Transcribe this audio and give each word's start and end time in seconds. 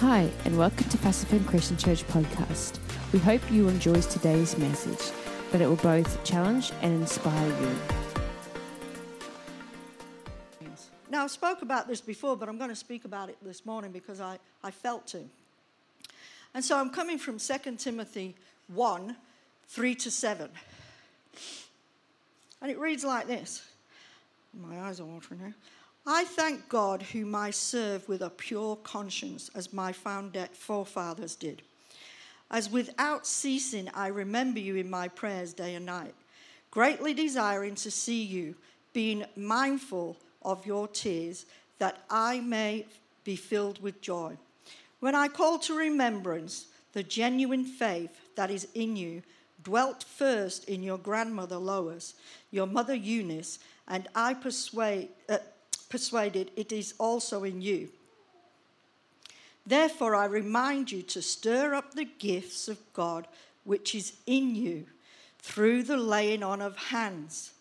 Hi, 0.00 0.30
and 0.46 0.56
welcome 0.56 0.88
to 0.88 0.96
Fassifern 0.96 1.46
Christian 1.46 1.76
Church 1.76 2.06
podcast. 2.06 2.78
We 3.12 3.18
hope 3.18 3.42
you 3.50 3.68
enjoy 3.68 4.00
today's 4.00 4.56
message, 4.56 5.14
that 5.52 5.60
it 5.60 5.66
will 5.66 5.76
both 5.76 6.24
challenge 6.24 6.72
and 6.80 7.02
inspire 7.02 7.48
you. 7.60 7.78
Now, 11.10 11.24
I 11.24 11.26
spoke 11.26 11.60
about 11.60 11.86
this 11.86 12.00
before, 12.00 12.34
but 12.34 12.48
I'm 12.48 12.56
going 12.56 12.70
to 12.70 12.76
speak 12.76 13.04
about 13.04 13.28
it 13.28 13.36
this 13.42 13.66
morning 13.66 13.92
because 13.92 14.22
I, 14.22 14.38
I 14.64 14.70
felt 14.70 15.06
to. 15.08 15.22
And 16.54 16.64
so 16.64 16.78
I'm 16.78 16.88
coming 16.88 17.18
from 17.18 17.36
2 17.36 17.76
Timothy 17.76 18.34
1 18.68 19.14
3 19.68 19.94
to 19.96 20.10
7. 20.10 20.48
And 22.62 22.70
it 22.70 22.78
reads 22.78 23.04
like 23.04 23.26
this. 23.26 23.68
My 24.58 24.80
eyes 24.80 24.98
are 24.98 25.04
watering 25.04 25.40
now. 25.42 25.52
I 26.06 26.24
thank 26.24 26.68
God, 26.68 27.02
whom 27.02 27.34
I 27.34 27.50
serve 27.50 28.08
with 28.08 28.22
a 28.22 28.30
pure 28.30 28.76
conscience, 28.76 29.50
as 29.54 29.72
my 29.72 29.92
forefathers 29.92 31.34
did. 31.36 31.62
As 32.50 32.70
without 32.70 33.26
ceasing 33.26 33.88
I 33.94 34.08
remember 34.08 34.58
you 34.58 34.76
in 34.76 34.90
my 34.90 35.08
prayers 35.08 35.52
day 35.52 35.74
and 35.74 35.86
night, 35.86 36.14
greatly 36.70 37.14
desiring 37.14 37.74
to 37.76 37.90
see 37.90 38.22
you, 38.22 38.54
being 38.92 39.24
mindful 39.36 40.16
of 40.42 40.66
your 40.66 40.88
tears, 40.88 41.46
that 41.78 41.98
I 42.10 42.40
may 42.40 42.86
be 43.24 43.36
filled 43.36 43.80
with 43.82 44.00
joy. 44.00 44.36
When 45.00 45.14
I 45.14 45.28
call 45.28 45.58
to 45.60 45.76
remembrance 45.76 46.66
the 46.92 47.02
genuine 47.02 47.64
faith 47.64 48.10
that 48.34 48.50
is 48.50 48.66
in 48.74 48.96
you, 48.96 49.22
dwelt 49.62 50.02
first 50.02 50.68
in 50.68 50.82
your 50.82 50.98
grandmother 50.98 51.56
Lois, 51.56 52.14
your 52.50 52.66
mother 52.66 52.94
Eunice, 52.94 53.58
and 53.86 54.08
I 54.14 54.34
persuade. 54.34 55.08
Uh, 55.28 55.38
persuaded 55.90 56.50
it 56.56 56.72
is 56.72 56.94
also 56.98 57.44
in 57.44 57.60
you. 57.60 57.90
Therefore, 59.66 60.14
I 60.14 60.24
remind 60.24 60.90
you 60.90 61.02
to 61.02 61.20
stir 61.20 61.74
up 61.74 61.92
the 61.92 62.06
gifts 62.06 62.66
of 62.68 62.78
God 62.94 63.26
which 63.64 63.94
is 63.94 64.14
in 64.26 64.54
you 64.54 64.86
through 65.38 65.82
the 65.82 65.96
laying 65.96 66.42
on 66.42 66.62
of 66.62 66.76
hands. 66.76 67.52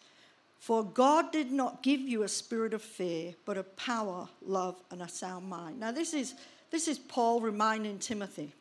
For 0.59 0.83
God 0.83 1.31
did 1.31 1.51
not 1.51 1.83
give 1.83 2.01
you 2.01 2.23
a 2.23 2.27
spirit 2.27 2.73
of 2.73 2.81
fear, 2.81 3.33
but 3.45 3.57
of 3.57 3.75
power, 3.75 4.27
love, 4.45 4.75
and 4.91 5.01
a 5.01 5.09
sound 5.09 5.49
mind. 5.49 5.79
Now, 5.79 5.91
this 5.91 6.13
is, 6.13 6.35
this 6.71 6.87
is 6.87 6.99
Paul 6.99 7.41
reminding 7.41 7.99
Timothy. 7.99 8.53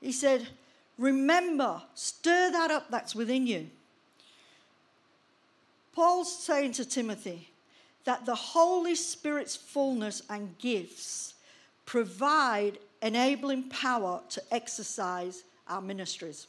He 0.00 0.12
said, 0.12 0.46
Remember, 0.98 1.82
stir 1.94 2.50
that 2.52 2.70
up 2.70 2.90
that's 2.90 3.14
within 3.14 3.46
you. 3.46 3.68
Paul's 5.94 6.34
saying 6.36 6.72
to 6.72 6.84
Timothy, 6.84 7.50
that 8.06 8.24
the 8.24 8.34
Holy 8.34 8.94
Spirit's 8.94 9.54
fullness 9.54 10.22
and 10.30 10.56
gifts 10.58 11.34
provide 11.84 12.78
enabling 13.02 13.68
power 13.68 14.20
to 14.30 14.42
exercise 14.50 15.42
our 15.68 15.80
ministries. 15.80 16.46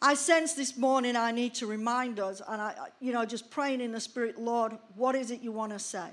I 0.00 0.14
sense 0.14 0.54
this 0.54 0.76
morning 0.76 1.16
I 1.16 1.32
need 1.32 1.54
to 1.54 1.66
remind 1.66 2.18
us, 2.18 2.42
and 2.46 2.60
I, 2.60 2.74
you 3.00 3.12
know, 3.12 3.24
just 3.24 3.50
praying 3.50 3.80
in 3.80 3.92
the 3.92 4.00
Spirit, 4.00 4.38
Lord, 4.38 4.72
what 4.96 5.14
is 5.14 5.30
it 5.30 5.42
you 5.42 5.52
want 5.52 5.72
to 5.72 5.78
say? 5.78 6.08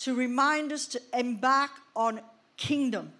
To 0.00 0.14
remind 0.14 0.72
us 0.72 0.86
to 0.88 1.00
embark 1.12 1.70
on 1.96 2.20
kingdom. 2.56 3.12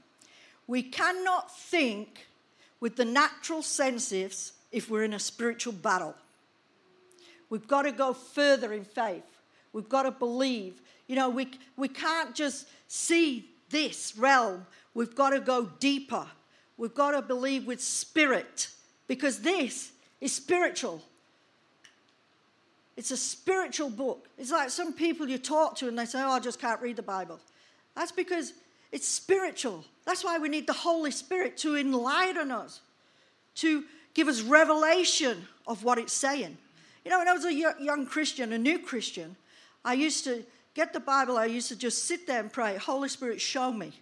We 0.66 0.82
cannot 0.82 1.56
think 1.56 2.26
with 2.80 2.96
the 2.96 3.04
natural 3.04 3.62
senses 3.62 4.52
if 4.72 4.90
we're 4.90 5.04
in 5.04 5.14
a 5.14 5.18
spiritual 5.20 5.72
battle. 5.72 6.14
We've 7.48 7.68
got 7.68 7.82
to 7.82 7.92
go 7.92 8.12
further 8.12 8.72
in 8.72 8.84
faith. 8.84 9.24
We've 9.75 9.89
got 9.89 10.05
to 10.05 10.12
believe. 10.12 10.80
You 11.08 11.17
know, 11.17 11.28
we, 11.28 11.50
we 11.77 11.89
can't 11.89 12.34
just 12.34 12.67
see 12.89 13.50
this 13.69 14.17
realm. 14.17 14.64
We've 14.94 15.14
got 15.14 15.30
to 15.30 15.41
go 15.41 15.67
deeper. 15.80 16.27
We've 16.78 16.94
got 16.94 17.11
to 17.11 17.20
believe 17.20 17.67
with 17.67 17.83
spirit 17.83 18.68
because 19.08 19.40
this 19.40 19.92
is 20.20 20.33
spiritual. 20.33 21.02
It's 22.96 23.11
a 23.11 23.17
spiritual 23.17 23.90
book. 23.90 24.29
It's 24.39 24.52
like 24.52 24.70
some 24.70 24.92
people 24.92 25.29
you 25.29 25.39
talk 25.39 25.77
to 25.79 25.89
and 25.89 25.98
they 25.98 26.05
say, 26.05 26.23
Oh, 26.23 26.30
I 26.30 26.40
just 26.40 26.61
can't 26.61 26.80
read 26.80 26.96
the 26.96 27.02
Bible. 27.02 27.40
That's 27.96 28.13
because 28.13 28.52
it's 28.92 29.08
spiritual. 29.08 29.84
That's 30.05 30.23
why 30.23 30.39
we 30.39 30.48
need 30.48 30.68
the 30.68 30.73
Holy 30.73 31.11
Spirit 31.11 31.57
to 31.58 31.77
enlighten 31.77 32.52
us, 32.52 32.80
to 33.57 33.84
give 34.14 34.29
us 34.29 34.40
revelation 34.40 35.48
of 35.67 35.83
what 35.83 35.98
it's 35.98 36.13
saying. 36.13 36.57
You 37.05 37.11
know, 37.11 37.18
when 37.18 37.29
I 37.29 37.33
was 37.33 37.45
a 37.45 37.52
young 37.52 38.07
Christian, 38.07 38.52
a 38.52 38.58
new 38.58 38.79
Christian, 38.79 39.36
I 39.84 39.95
used 39.95 40.24
to 40.24 40.45
get 40.74 40.92
the 40.92 41.00
Bible, 41.00 41.36
I 41.36 41.46
used 41.46 41.68
to 41.68 41.77
just 41.77 42.05
sit 42.05 42.27
there 42.27 42.40
and 42.40 42.52
pray, 42.52 42.77
Holy 42.77 43.08
Spirit, 43.08 43.40
show 43.40 43.72
me. 43.72 43.92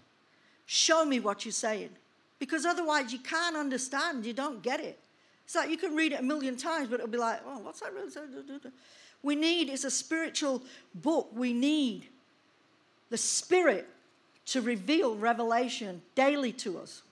Show 0.67 1.05
me 1.05 1.21
what 1.21 1.45
you're 1.45 1.53
saying. 1.53 1.91
Because 2.39 2.65
otherwise, 2.65 3.13
you 3.13 3.19
can't 3.19 3.57
understand, 3.57 4.25
you 4.25 4.33
don't 4.33 4.63
get 4.63 4.81
it. 4.81 4.99
It's 5.45 5.55
like 5.55 5.71
you 5.71 5.77
can 5.77 5.95
read 5.95 6.13
it 6.13 6.21
a 6.21 6.23
million 6.23 6.57
times, 6.57 6.89
but 6.89 6.95
it'll 6.95 7.09
be 7.09 7.19
like, 7.19 7.41
oh, 7.47 7.59
what's 7.59 7.81
that 7.81 7.93
really 7.93 8.11
saying? 8.11 8.29
We 9.23 9.37
need, 9.37 9.69
it's 9.69 9.85
a 9.85 9.91
spiritual 9.91 10.63
book. 10.95 11.31
We 11.35 11.53
need 11.53 12.07
the 13.11 13.19
Spirit 13.19 13.89
to 14.47 14.61
reveal 14.61 15.17
revelation 15.17 16.03
daily 16.15 16.53
to 16.53 16.79
us. 16.79 17.03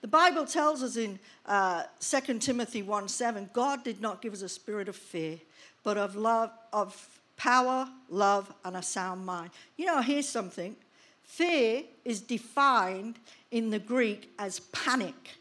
The 0.00 0.08
Bible 0.08 0.46
tells 0.46 0.82
us 0.82 0.96
in 0.96 1.18
uh, 1.46 1.84
2 2.00 2.38
Timothy 2.38 2.82
1 2.82 3.08
7, 3.08 3.50
God 3.52 3.84
did 3.84 4.00
not 4.00 4.22
give 4.22 4.32
us 4.32 4.42
a 4.42 4.48
spirit 4.48 4.88
of 4.88 4.96
fear, 4.96 5.38
but 5.86 5.96
of 5.96 6.16
love, 6.16 6.50
of 6.72 7.20
power, 7.36 7.88
love, 8.08 8.52
and 8.64 8.76
a 8.76 8.82
sound 8.82 9.24
mind. 9.24 9.50
You 9.76 9.86
know, 9.86 10.02
here's 10.02 10.28
something 10.28 10.74
fear 11.22 11.84
is 12.04 12.20
defined 12.20 13.20
in 13.52 13.70
the 13.70 13.78
Greek 13.78 14.32
as 14.36 14.58
panic, 14.72 15.36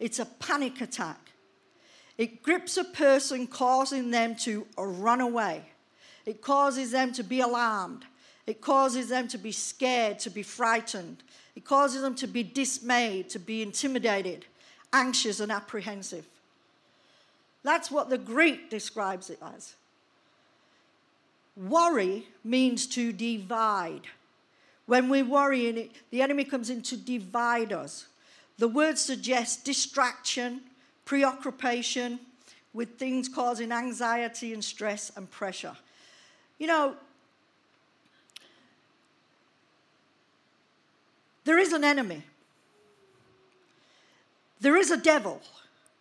it's 0.00 0.18
a 0.18 0.26
panic 0.26 0.80
attack. 0.80 1.30
It 2.16 2.42
grips 2.42 2.76
a 2.76 2.82
person, 2.82 3.46
causing 3.46 4.10
them 4.10 4.34
to 4.38 4.66
run 4.76 5.20
away. 5.20 5.62
It 6.26 6.42
causes 6.42 6.90
them 6.90 7.12
to 7.12 7.22
be 7.22 7.38
alarmed. 7.38 8.04
It 8.48 8.60
causes 8.60 9.08
them 9.08 9.28
to 9.28 9.38
be 9.38 9.52
scared, 9.52 10.18
to 10.20 10.30
be 10.30 10.42
frightened. 10.42 11.22
It 11.54 11.64
causes 11.64 12.02
them 12.02 12.16
to 12.16 12.26
be 12.26 12.42
dismayed, 12.42 13.28
to 13.28 13.38
be 13.38 13.62
intimidated, 13.62 14.46
anxious, 14.92 15.38
and 15.38 15.52
apprehensive. 15.52 16.26
That's 17.68 17.90
what 17.90 18.08
the 18.08 18.16
Greek 18.16 18.70
describes 18.70 19.28
it 19.28 19.38
as. 19.42 19.74
Worry 21.54 22.26
means 22.42 22.86
to 22.86 23.12
divide. 23.12 24.04
When 24.86 25.10
we 25.10 25.22
worry, 25.22 25.68
in 25.68 25.76
it, 25.76 25.90
the 26.10 26.22
enemy 26.22 26.44
comes 26.44 26.70
in 26.70 26.80
to 26.84 26.96
divide 26.96 27.74
us. 27.74 28.06
The 28.56 28.68
word 28.68 28.96
suggests 28.96 29.62
distraction, 29.62 30.62
preoccupation 31.04 32.20
with 32.72 32.96
things 32.96 33.28
causing 33.28 33.70
anxiety 33.70 34.54
and 34.54 34.64
stress 34.64 35.12
and 35.14 35.30
pressure. 35.30 35.76
You 36.58 36.68
know, 36.68 36.96
there 41.44 41.58
is 41.58 41.74
an 41.74 41.84
enemy, 41.84 42.22
there 44.58 44.74
is 44.78 44.90
a 44.90 44.96
devil. 44.96 45.42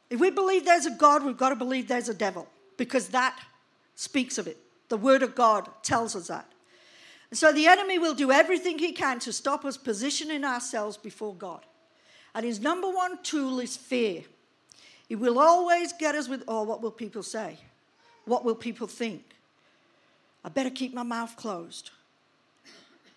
If 0.10 0.20
we 0.20 0.30
believe 0.30 0.66
there's 0.66 0.86
a 0.86 0.92
God, 0.92 1.24
we've 1.24 1.38
got 1.38 1.50
to 1.50 1.56
believe 1.56 1.88
there's 1.88 2.10
a 2.10 2.14
devil 2.14 2.48
because 2.78 3.10
that 3.10 3.38
speaks 3.96 4.38
of 4.38 4.48
it. 4.48 4.58
The 4.90 4.98
Word 4.98 5.22
of 5.22 5.36
God 5.36 5.70
tells 5.84 6.16
us 6.16 6.28
that. 6.28 6.50
So 7.34 7.52
the 7.52 7.68
enemy 7.68 8.00
will 8.00 8.14
do 8.14 8.32
everything 8.32 8.80
he 8.80 8.94
can 8.94 9.20
to 9.20 9.34
stop 9.34 9.66
us 9.66 9.76
positioning 9.76 10.46
ourselves 10.46 10.96
before 10.96 11.34
God. 11.36 11.66
And 12.34 12.46
his 12.46 12.62
number 12.62 12.90
one 12.90 13.22
tool 13.22 13.60
is 13.60 13.76
fear. 13.76 14.24
He 15.10 15.16
will 15.16 15.40
always 15.40 15.92
get 15.92 16.16
us 16.16 16.30
with, 16.30 16.44
oh, 16.48 16.64
what 16.64 16.82
will 16.82 16.92
people 16.92 17.24
say? 17.24 17.58
What 18.26 18.46
will 18.46 18.56
people 18.56 18.88
think? 18.88 19.24
I 20.46 20.50
better 20.50 20.70
keep 20.70 20.94
my 20.94 21.04
mouth 21.04 21.36
closed. 21.36 21.92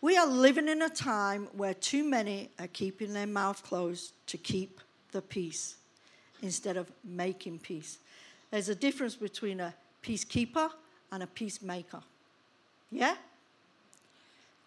We 0.00 0.16
are 0.16 0.26
living 0.26 0.68
in 0.68 0.82
a 0.82 0.88
time 0.88 1.48
where 1.52 1.74
too 1.74 2.02
many 2.02 2.50
are 2.58 2.68
keeping 2.68 3.12
their 3.12 3.26
mouth 3.26 3.62
closed 3.62 4.12
to 4.28 4.38
keep 4.38 4.80
the 5.12 5.22
peace 5.22 5.76
instead 6.42 6.76
of 6.76 6.90
making 7.04 7.58
peace. 7.58 7.98
There's 8.50 8.68
a 8.68 8.74
difference 8.74 9.14
between 9.14 9.60
a 9.60 9.74
peacekeeper 10.02 10.70
and 11.12 11.22
a 11.22 11.26
peacemaker. 11.26 12.00
Yeah? 12.90 13.16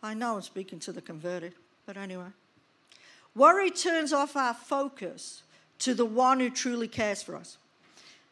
I 0.01 0.13
know 0.13 0.35
I'm 0.35 0.41
speaking 0.41 0.79
to 0.79 0.91
the 0.91 1.01
converted, 1.01 1.53
but 1.85 1.97
anyway. 1.97 2.27
Worry 3.35 3.71
turns 3.71 4.13
off 4.13 4.35
our 4.35 4.53
focus 4.53 5.43
to 5.79 5.93
the 5.93 6.05
one 6.05 6.39
who 6.39 6.49
truly 6.49 6.87
cares 6.87 7.23
for 7.23 7.35
us, 7.35 7.57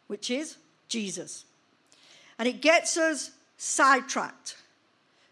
which 0.08 0.30
is 0.30 0.58
Jesus. 0.88 1.46
And 2.38 2.48
it 2.48 2.62
gets 2.62 2.98
us 2.98 3.32
sidetracked. 3.58 4.58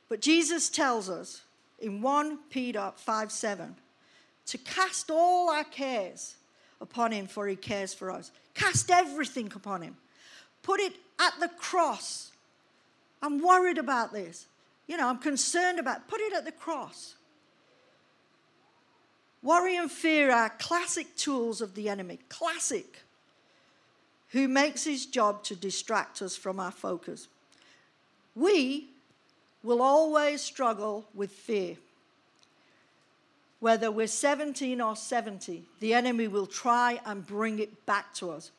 But 0.07 0.21
Jesus 0.21 0.69
tells 0.69 1.09
us 1.09 1.41
in 1.79 2.01
1 2.01 2.39
Peter 2.50 2.91
5 2.95 3.31
7 3.31 3.75
to 4.47 4.57
cast 4.57 5.11
all 5.11 5.50
our 5.50 5.63
cares 5.63 6.35
upon 6.81 7.12
him, 7.12 7.28
for 7.28 7.48
he 7.48 7.56
cares 7.56 7.94
for 7.94 8.12
us. 8.12 8.31
Cast 8.54 8.90
everything 8.92 9.52
upon 9.56 9.81
him. 9.81 9.98
Put 10.64 10.80
it 10.80 10.94
at 11.20 11.40
the 11.40 11.50
cross 11.50 12.30
I'm 13.22 13.42
worried 13.42 13.78
about 13.78 14.14
this. 14.14 14.48
You 14.88 14.98
know, 14.98 15.08
I'm 15.08 15.18
concerned 15.18 15.80
about. 15.80 16.08
Put 16.08 16.22
it 16.22 16.34
at 16.34 16.46
the 16.46 16.52
cross. 16.52 17.16
Worry 19.42 19.78
and 19.78 19.92
fear 19.92 20.31
are 20.31 20.50
classic 20.50 21.16
tools 21.16 21.62
of 21.62 21.76
the 21.76 21.90
enemy. 21.90 22.20
Classic. 22.30 23.00
Who 24.30 24.48
makes 24.48 24.84
his 24.84 25.06
job 25.06 25.44
to 25.46 25.56
distract 25.56 26.22
us 26.22 26.36
from 26.36 26.60
our 26.60 26.72
focus. 26.72 27.28
We 28.36 28.88
will 29.64 29.81
always 29.81 30.42
struggle 30.42 31.06
with 31.14 31.31
fear. 31.31 31.78
Whether 33.59 33.91
we're 33.91 34.07
17 34.07 34.79
or 34.79 34.95
70, 34.95 35.63
the 35.79 35.94
enemy 35.94 36.27
will 36.27 36.47
try 36.47 37.00
and 37.06 37.25
bring 37.25 37.59
it 37.59 37.85
back 37.85 38.13
to 38.15 38.31
us. 38.31 38.51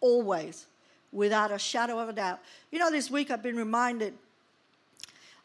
Always, 0.00 0.66
without 1.12 1.50
a 1.50 1.58
shadow 1.58 1.98
of 1.98 2.10
a 2.10 2.12
doubt. 2.12 2.40
You 2.70 2.78
know, 2.78 2.90
this 2.90 3.10
week 3.10 3.30
I've 3.30 3.42
been 3.42 3.56
reminded 3.56 4.14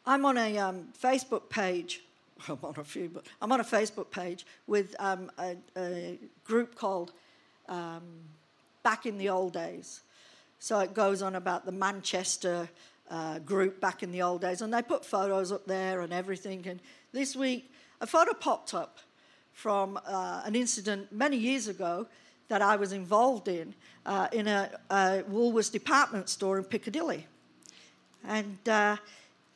I'm 0.06 0.26
on 0.26 0.38
a 0.38 0.58
um, 0.58 0.88
Facebook 1.02 1.50
page. 1.50 2.02
I'm 2.50 2.58
on 2.64 2.74
a 2.78 2.84
few, 2.84 3.10
but 3.10 3.26
I'm 3.42 3.52
on 3.52 3.60
a 3.60 3.66
Facebook 3.66 4.10
page 4.12 4.46
with 4.66 4.96
um, 5.00 5.32
a, 5.38 5.56
a, 5.78 6.18
group 6.46 6.76
called 6.76 7.12
um, 7.68 8.02
Back 8.82 9.06
in 9.06 9.18
the 9.18 9.30
Old 9.30 9.54
Days. 9.54 10.02
So 10.60 10.80
it 10.80 10.94
goes 10.94 11.22
on 11.22 11.36
about 11.36 11.66
the 11.66 11.72
Manchester 11.72 12.70
uh, 13.10 13.40
group 13.40 13.80
back 13.80 14.04
in 14.04 14.12
the 14.12 14.22
old 14.22 14.42
days, 14.42 14.62
and 14.62 14.74
they 14.74 14.82
put 14.82 15.06
photos 15.06 15.52
up 15.52 15.66
there 15.66 16.02
and 16.02 16.14
everything. 16.14 16.66
And 16.68 16.80
this 17.12 17.36
week, 17.36 17.72
a 18.02 18.08
photo 18.08 18.34
popped 18.34 18.74
up 18.74 19.00
from 19.54 20.00
uh, 20.06 20.42
an 20.46 20.56
incident 20.56 21.12
many 21.12 21.38
years 21.38 21.68
ago 21.68 22.08
that 22.48 22.62
I 22.62 22.76
was 22.78 22.94
involved 22.94 23.48
in 23.48 23.74
uh, 24.06 24.28
in 24.32 24.48
a, 24.48 24.72
a, 24.90 25.24
Woolworths 25.30 25.72
department 25.72 26.30
store 26.30 26.58
in 26.58 26.64
Piccadilly. 26.64 27.28
And 28.28 28.58
uh, 28.68 28.98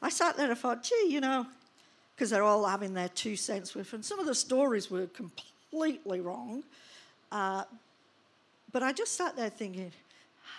I 0.02 0.10
sat 0.10 0.36
there 0.36 0.46
and 0.46 0.52
I 0.52 0.56
thought, 0.56 0.84
gee, 0.84 1.08
you 1.10 1.22
know, 1.22 1.48
because 2.16 2.30
they're 2.30 2.44
all 2.44 2.66
having 2.66 2.94
their 2.94 3.10
two 3.10 3.36
cents 3.36 3.74
with, 3.74 3.94
and 3.94 4.06
some 4.06 4.20
of 4.20 4.26
the 4.26 4.36
stories 4.36 4.92
were 4.92 5.08
completely 5.08 6.22
wrong. 6.22 6.64
Uh, 7.32 7.64
but 8.72 8.84
I 8.84 8.92
just 8.92 9.16
sat 9.16 9.36
there 9.36 9.50
thinking, 9.50 9.92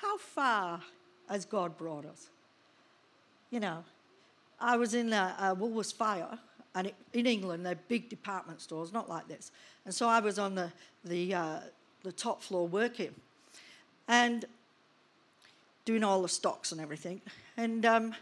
how 0.00 0.18
far 0.18 0.80
has 1.28 1.44
God 1.44 1.78
brought 1.78 2.04
us? 2.04 2.28
You 3.50 3.60
know, 3.60 3.84
I 4.60 4.76
was 4.76 4.94
in 4.94 5.12
a, 5.12 5.36
a 5.38 5.56
Woolworths 5.56 5.94
fire, 5.94 6.38
and 6.74 6.88
it, 6.88 6.94
in 7.12 7.26
England, 7.26 7.64
they're 7.64 7.78
big 7.88 8.08
department 8.08 8.60
stores, 8.60 8.92
not 8.92 9.08
like 9.08 9.28
this. 9.28 9.52
And 9.84 9.94
so 9.94 10.08
I 10.08 10.20
was 10.20 10.38
on 10.38 10.54
the, 10.54 10.72
the, 11.04 11.34
uh, 11.34 11.58
the 12.02 12.12
top 12.12 12.42
floor 12.42 12.66
working 12.66 13.14
and 14.08 14.44
doing 15.84 16.02
all 16.02 16.22
the 16.22 16.28
stocks 16.28 16.72
and 16.72 16.80
everything. 16.80 17.20
And 17.56 17.86
um, 17.86 18.14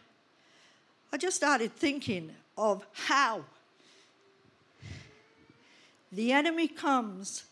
I 1.12 1.16
just 1.16 1.36
started 1.36 1.72
thinking 1.72 2.30
of 2.58 2.84
how 2.92 3.44
the 6.10 6.32
enemy 6.32 6.68
comes 6.68 7.44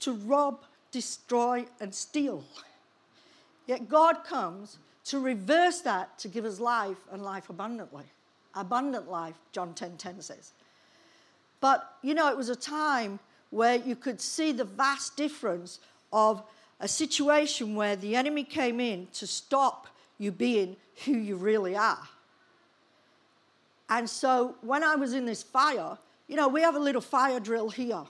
to 0.00 0.12
rob, 0.12 0.64
destroy, 0.90 1.66
and 1.80 1.94
steal. 1.94 2.42
Yet 3.66 3.88
God 3.88 4.24
comes 4.24 4.78
to 5.06 5.20
reverse 5.20 5.80
that 5.82 6.18
to 6.18 6.28
give 6.28 6.44
us 6.44 6.58
life 6.58 6.98
and 7.12 7.22
life 7.22 7.48
abundantly. 7.48 8.04
Abundant 8.56 9.10
life, 9.10 9.36
John 9.52 9.74
10:10 9.74 9.76
10, 9.76 9.96
10 9.96 10.22
says. 10.22 10.52
But 11.60 11.96
you 12.02 12.14
know, 12.14 12.28
it 12.28 12.36
was 12.36 12.48
a 12.48 12.56
time 12.56 13.18
where 13.50 13.76
you 13.76 13.94
could 13.94 14.20
see 14.20 14.52
the 14.52 14.64
vast 14.64 15.16
difference 15.16 15.80
of 16.12 16.42
a 16.80 16.88
situation 16.88 17.74
where 17.74 17.96
the 17.96 18.16
enemy 18.16 18.44
came 18.44 18.80
in 18.80 19.08
to 19.14 19.26
stop 19.26 19.86
you 20.18 20.30
being 20.32 20.76
who 21.04 21.12
you 21.12 21.36
really 21.36 21.76
are. 21.76 22.08
And 23.88 24.08
so 24.08 24.56
when 24.62 24.82
I 24.82 24.96
was 24.96 25.14
in 25.14 25.24
this 25.26 25.42
fire, 25.42 25.96
you 26.26 26.36
know, 26.36 26.48
we 26.48 26.60
have 26.62 26.74
a 26.74 26.78
little 26.80 27.00
fire 27.00 27.38
drill 27.38 27.70
here. 27.70 28.02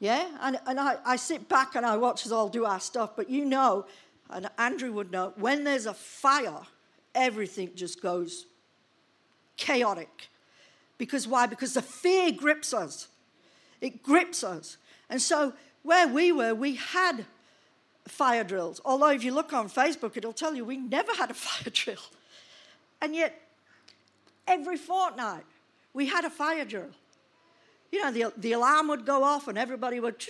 Yeah? 0.00 0.26
And, 0.40 0.58
and 0.66 0.80
I, 0.80 0.96
I 1.04 1.16
sit 1.16 1.48
back 1.48 1.76
and 1.76 1.86
I 1.86 1.96
watch 1.96 2.26
us 2.26 2.32
all 2.32 2.48
do 2.48 2.64
our 2.64 2.80
stuff, 2.80 3.14
but 3.16 3.30
you 3.30 3.44
know, 3.44 3.86
and 4.28 4.48
Andrew 4.58 4.92
would 4.92 5.10
know, 5.10 5.32
when 5.36 5.64
there's 5.64 5.86
a 5.86 5.94
fire, 5.94 6.60
everything 7.14 7.70
just 7.74 8.02
goes 8.02 8.46
chaotic. 9.60 10.28
Because 10.98 11.28
why? 11.28 11.46
Because 11.46 11.74
the 11.74 11.82
fear 11.82 12.32
grips 12.32 12.74
us. 12.74 13.08
It 13.80 14.02
grips 14.02 14.42
us. 14.42 14.76
And 15.08 15.22
so 15.22 15.52
where 15.82 16.08
we 16.08 16.32
were, 16.32 16.54
we 16.54 16.74
had 16.74 17.24
fire 18.08 18.44
drills. 18.44 18.80
Although 18.84 19.10
if 19.10 19.22
you 19.22 19.32
look 19.32 19.52
on 19.52 19.68
Facebook, 19.68 20.16
it'll 20.16 20.32
tell 20.32 20.54
you 20.54 20.64
we 20.64 20.76
never 20.76 21.14
had 21.14 21.30
a 21.30 21.34
fire 21.46 21.70
drill. 21.72 22.02
And 23.00 23.14
yet 23.14 23.40
every 24.46 24.76
fortnight 24.76 25.44
we 25.94 26.06
had 26.06 26.24
a 26.24 26.30
fire 26.30 26.64
drill. 26.64 26.90
You 27.92 28.04
know, 28.04 28.12
the, 28.12 28.32
the 28.36 28.52
alarm 28.52 28.88
would 28.88 29.04
go 29.04 29.24
off 29.24 29.48
and 29.48 29.58
everybody 29.58 29.98
would 29.98 30.24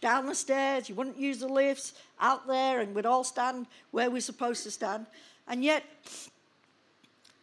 down 0.00 0.26
the 0.26 0.34
stairs. 0.34 0.88
You 0.88 0.96
wouldn't 0.96 1.18
use 1.18 1.38
the 1.38 1.48
lifts 1.48 1.94
out 2.20 2.46
there 2.46 2.80
and 2.80 2.94
we'd 2.94 3.06
all 3.06 3.24
stand 3.24 3.66
where 3.92 4.10
we're 4.10 4.20
supposed 4.20 4.64
to 4.64 4.70
stand. 4.70 5.06
And 5.46 5.62
yet, 5.62 5.84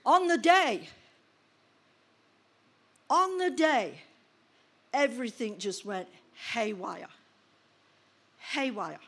on 0.05 0.27
the 0.27 0.37
day, 0.37 0.89
on 3.11 3.37
the 3.37 3.49
day, 3.49 3.93
everything 4.93 5.57
just 5.57 5.85
went 5.85 6.07
haywire. 6.53 7.09
Haywire. 8.39 8.99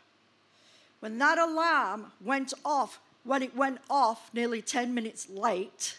When 1.00 1.17
that 1.19 1.38
alarm 1.38 2.11
went 2.23 2.53
off, 2.65 3.00
when 3.23 3.41
it 3.41 3.55
went 3.55 3.79
off 3.89 4.29
nearly 4.33 4.61
10 4.61 4.94
minutes 4.94 5.29
late, 5.29 5.97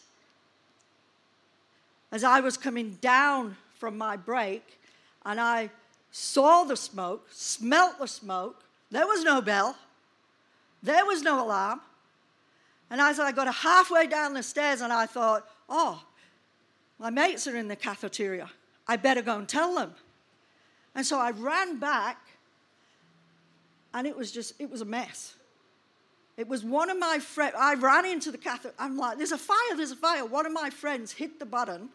as 2.12 2.22
I 2.22 2.40
was 2.40 2.58
coming 2.58 2.98
down 3.00 3.56
from 3.78 3.96
my 3.96 4.16
break 4.16 4.78
and 5.24 5.40
I 5.40 5.70
saw 6.12 6.64
the 6.64 6.76
smoke, 6.76 7.26
smelt 7.32 7.98
the 7.98 8.06
smoke, 8.06 8.62
there 8.90 9.06
was 9.06 9.24
no 9.24 9.40
bell, 9.40 9.76
there 10.82 11.06
was 11.06 11.22
no 11.22 11.42
alarm. 11.42 11.80
And 12.90 13.00
as 13.00 13.18
I 13.18 13.32
got 13.32 13.52
halfway 13.52 14.06
down 14.06 14.34
the 14.34 14.42
stairs, 14.42 14.82
and 14.82 14.92
I 14.92 15.06
thought, 15.06 15.48
oh, 15.70 16.02
my 16.98 17.10
mates 17.10 17.46
are 17.46 17.56
in 17.56 17.68
the 17.68 17.76
cafeteria. 17.76 18.50
I 18.86 18.96
better 18.96 19.22
go 19.22 19.38
and 19.38 19.48
tell 19.48 19.74
them. 19.74 19.92
And 20.94 21.04
so 21.04 21.18
I 21.18 21.30
ran 21.30 21.78
back, 21.78 22.18
and 23.92 24.06
it 24.06 24.16
was 24.16 24.30
just, 24.30 24.54
it 24.60 24.70
was 24.70 24.80
a 24.80 24.84
mess. 24.84 25.34
It 26.36 26.48
was 26.48 26.64
one 26.64 26.90
of 26.90 26.98
my 26.98 27.18
friends, 27.18 27.54
I 27.58 27.74
ran 27.74 28.04
into 28.04 28.30
the 28.30 28.38
cafeteria. 28.38 28.74
I'm 28.78 28.96
like, 28.96 29.18
there's 29.18 29.32
a 29.32 29.38
fire, 29.38 29.76
there's 29.76 29.92
a 29.92 29.96
fire. 29.96 30.24
One 30.24 30.46
of 30.46 30.52
my 30.52 30.70
friends 30.70 31.12
hit 31.12 31.38
the 31.38 31.46
button 31.46 31.88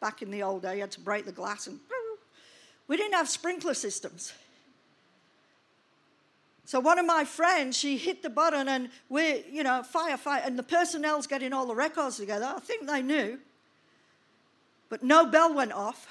back 0.00 0.22
in 0.22 0.30
the 0.30 0.42
old 0.42 0.62
day, 0.62 0.74
you 0.76 0.80
had 0.80 0.90
to 0.92 1.00
break 1.00 1.24
the 1.24 1.32
glass 1.32 1.66
and 1.66 1.78
we 2.88 2.96
didn't 2.96 3.14
have 3.14 3.28
sprinkler 3.28 3.74
systems. 3.74 4.32
So 6.66 6.80
one 6.80 6.98
of 6.98 7.06
my 7.06 7.24
friends, 7.24 7.76
she 7.76 7.98
hit 7.98 8.22
the 8.22 8.30
button 8.30 8.68
and 8.68 8.88
we're, 9.08 9.42
you 9.50 9.62
know, 9.62 9.82
firefight, 9.82 10.46
and 10.46 10.58
the 10.58 10.62
personnel's 10.62 11.26
getting 11.26 11.52
all 11.52 11.66
the 11.66 11.74
records 11.74 12.16
together. 12.16 12.52
I 12.56 12.60
think 12.60 12.86
they 12.86 13.02
knew. 13.02 13.38
But 14.88 15.02
no 15.02 15.26
bell 15.26 15.54
went 15.54 15.72
off. 15.72 16.08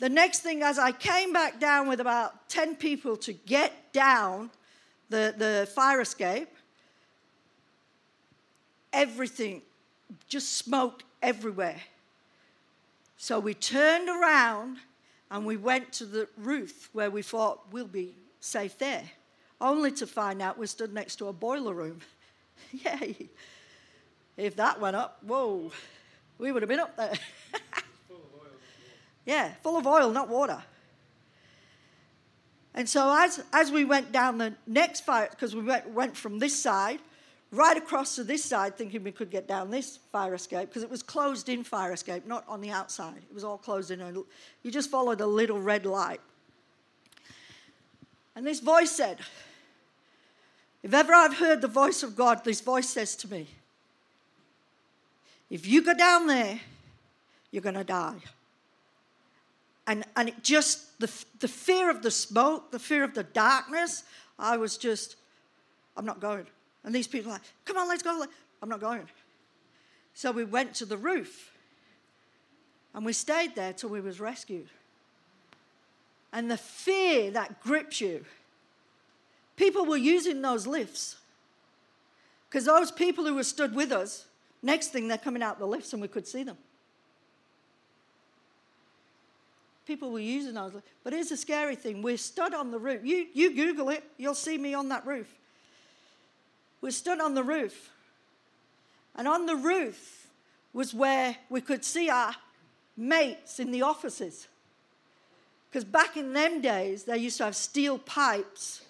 The 0.00 0.08
next 0.08 0.40
thing, 0.40 0.62
as 0.62 0.78
I 0.78 0.92
came 0.92 1.32
back 1.32 1.60
down 1.60 1.88
with 1.88 2.00
about 2.00 2.48
10 2.48 2.76
people 2.76 3.16
to 3.18 3.32
get 3.32 3.92
down 3.92 4.50
the, 5.08 5.34
the 5.36 5.68
fire 5.72 6.00
escape, 6.00 6.48
everything, 8.92 9.62
just 10.28 10.56
smoke 10.56 11.02
everywhere. 11.22 11.80
So 13.16 13.38
we 13.38 13.54
turned 13.54 14.08
around 14.08 14.78
and 15.30 15.46
we 15.46 15.56
went 15.56 15.92
to 15.94 16.04
the 16.04 16.28
roof 16.36 16.90
where 16.92 17.10
we 17.10 17.22
thought 17.22 17.72
we'll 17.72 17.86
be 17.86 18.14
safe 18.40 18.76
there, 18.78 19.04
only 19.60 19.90
to 19.92 20.06
find 20.06 20.42
out 20.42 20.58
we 20.58 20.66
stood 20.66 20.92
next 20.92 21.16
to 21.16 21.28
a 21.28 21.32
boiler 21.32 21.74
room. 21.74 22.00
Yay! 22.72 23.30
If 24.36 24.56
that 24.56 24.80
went 24.80 24.96
up, 24.96 25.18
whoa, 25.24 25.70
we 26.38 26.52
would 26.52 26.62
have 26.62 26.68
been 26.68 26.80
up 26.80 26.96
there. 26.96 27.14
full 28.08 28.20
yeah, 29.26 29.52
full 29.62 29.76
of 29.76 29.86
oil, 29.86 30.10
not 30.10 30.28
water. 30.28 30.62
And 32.74 32.88
so 32.88 33.14
as, 33.16 33.42
as 33.52 33.70
we 33.70 33.84
went 33.84 34.10
down 34.10 34.38
the 34.38 34.54
next 34.66 35.02
fire, 35.02 35.28
because 35.30 35.54
we 35.54 35.62
went, 35.62 35.88
went 35.90 36.16
from 36.16 36.38
this 36.38 36.58
side 36.60 36.98
right 37.52 37.76
across 37.76 38.16
to 38.16 38.24
this 38.24 38.44
side, 38.44 38.76
thinking 38.76 39.04
we 39.04 39.12
could 39.12 39.30
get 39.30 39.46
down 39.46 39.70
this 39.70 39.98
fire 40.10 40.34
escape 40.34 40.68
because 40.68 40.82
it 40.82 40.90
was 40.90 41.02
closed 41.02 41.48
in 41.48 41.62
fire 41.62 41.92
escape, 41.92 42.26
not 42.26 42.44
on 42.48 42.60
the 42.60 42.70
outside. 42.70 43.16
It 43.16 43.32
was 43.32 43.44
all 43.44 43.58
closed 43.58 43.92
in. 43.92 44.00
And 44.00 44.24
you 44.62 44.70
just 44.72 44.90
followed 44.90 45.20
a 45.20 45.26
little 45.26 45.60
red 45.60 45.86
light. 45.86 46.20
And 48.34 48.44
this 48.44 48.58
voice 48.58 48.90
said, 48.90 49.18
If 50.82 50.92
ever 50.92 51.12
I've 51.12 51.36
heard 51.36 51.60
the 51.60 51.68
voice 51.68 52.02
of 52.02 52.16
God, 52.16 52.42
this 52.42 52.60
voice 52.60 52.88
says 52.88 53.14
to 53.16 53.30
me, 53.30 53.46
If 55.54 55.68
you 55.68 55.82
go 55.82 55.94
down 55.94 56.26
there, 56.26 56.58
you're 57.52 57.62
going 57.62 57.76
to 57.76 57.84
die. 57.84 58.16
And, 59.86 60.02
and 60.16 60.30
it 60.30 60.42
just, 60.42 60.98
the, 60.98 61.08
the 61.38 61.46
fear 61.46 61.88
of 61.90 62.02
the 62.02 62.10
smoke, 62.10 62.72
the 62.72 62.80
fear 62.80 63.04
of 63.04 63.14
the 63.14 63.22
darkness, 63.22 64.02
I 64.36 64.56
was 64.56 64.76
just, 64.76 65.14
I'm 65.96 66.04
not 66.04 66.18
going. 66.18 66.44
And 66.82 66.92
these 66.92 67.06
people 67.06 67.30
are 67.30 67.34
like, 67.34 67.42
come 67.66 67.76
on, 67.76 67.86
let's 67.86 68.02
go. 68.02 68.26
I'm 68.62 68.68
not 68.68 68.80
going. 68.80 69.08
So 70.14 70.32
we 70.32 70.42
went 70.42 70.74
to 70.74 70.86
the 70.86 70.96
roof 70.96 71.52
and 72.92 73.06
we 73.06 73.12
stayed 73.12 73.54
there 73.54 73.72
till 73.72 73.90
we 73.90 74.00
was 74.00 74.18
rescued. 74.18 74.66
and 76.32 76.50
the 76.50 76.56
fear 76.56 77.30
that 77.30 77.60
grips 77.62 78.00
you. 78.00 78.24
People 79.54 79.86
were 79.86 79.96
using 79.96 80.42
those 80.42 80.66
lifts 80.66 81.14
because 82.50 82.64
those 82.64 82.90
people 82.90 83.24
who 83.24 83.36
were 83.36 83.44
stood 83.44 83.72
with 83.72 83.92
us, 83.92 84.26
next 84.64 84.88
thing 84.88 85.08
they're 85.08 85.18
coming 85.18 85.42
out 85.42 85.58
the 85.58 85.66
lifts 85.66 85.92
and 85.92 86.02
we 86.02 86.08
could 86.08 86.26
see 86.26 86.42
them. 86.42 86.56
People 89.86 90.10
were 90.10 90.20
using 90.20 90.54
those. 90.54 90.72
But 91.02 91.12
here's 91.12 91.28
the 91.28 91.36
scary 91.36 91.76
thing 91.76 92.00
we're 92.02 92.16
stood 92.16 92.54
on 92.54 92.70
the 92.70 92.78
roof. 92.78 93.04
You, 93.04 93.26
you 93.34 93.54
Google 93.54 93.90
it, 93.90 94.02
you'll 94.16 94.34
see 94.34 94.56
me 94.56 94.74
on 94.74 94.88
that 94.88 95.06
roof. 95.06 95.32
We're 96.80 96.90
stood 96.90 97.20
on 97.20 97.34
the 97.34 97.42
roof. 97.42 97.90
And 99.16 99.28
on 99.28 99.46
the 99.46 99.56
roof 99.56 100.26
was 100.72 100.92
where 100.92 101.36
we 101.48 101.60
could 101.60 101.84
see 101.84 102.08
our 102.08 102.34
mates 102.96 103.60
in 103.60 103.70
the 103.70 103.82
offices. 103.82 104.48
Because 105.70 105.84
back 105.84 106.16
in 106.16 106.32
them 106.32 106.60
days, 106.60 107.04
they 107.04 107.18
used 107.18 107.38
to 107.38 107.44
have 107.44 107.56
steel 107.56 107.98
pipes 107.98 108.82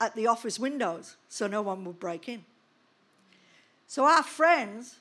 at 0.00 0.14
the 0.14 0.26
office 0.26 0.58
windows 0.58 1.16
so 1.28 1.46
no 1.46 1.62
one 1.62 1.84
would 1.84 2.00
break 2.00 2.28
in. 2.28 2.44
So 3.90 4.04
our 4.04 4.22
friends 4.22 4.94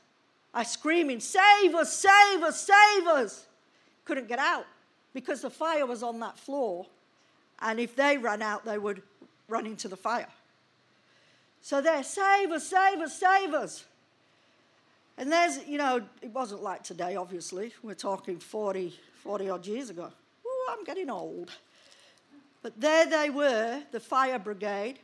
are 0.52 0.66
screaming, 0.66 1.20
Save 1.20 1.76
us, 1.76 1.96
save 1.96 2.42
us, 2.42 2.60
save 2.60 3.06
us. 3.06 3.46
Couldn't 4.04 4.28
get 4.28 4.40
out 4.40 4.66
because 5.14 5.44
the 5.44 5.52
fire 5.52 5.86
was 5.86 6.02
on 6.02 6.20
that 6.22 6.40
floor. 6.40 6.88
And 7.62 7.80
if 7.80 7.96
they 7.96 8.18
ran 8.18 8.42
out, 8.42 8.66
they 8.66 8.80
would 8.80 9.04
run 9.48 9.68
into 9.68 9.88
the 9.88 9.96
fire. 9.96 10.26
So 11.62 11.82
they're, 11.82 12.02
Save 12.02 12.52
us, 12.52 12.68
save 12.68 13.00
us, 13.00 13.20
save 13.20 13.54
us. 13.54 13.86
And 15.20 15.32
there's, 15.32 15.60
you 15.68 15.78
know, 15.78 16.02
it 16.24 16.32
wasn't 16.32 16.64
like 16.64 16.82
today, 16.82 17.16
obviously. 17.16 17.72
We're 17.84 17.94
talking 17.94 18.40
40, 18.40 18.98
40 19.24 19.50
odd 19.52 19.68
years 19.68 19.92
ago. 19.92 20.10
Ooh, 20.48 20.68
I'm 20.72 20.84
getting 20.84 21.12
old. 21.12 21.52
But 22.64 22.82
there 22.82 23.06
they 23.06 23.30
were, 23.30 23.84
the 23.92 24.00
fire 24.00 24.40
brigade, 24.40 24.96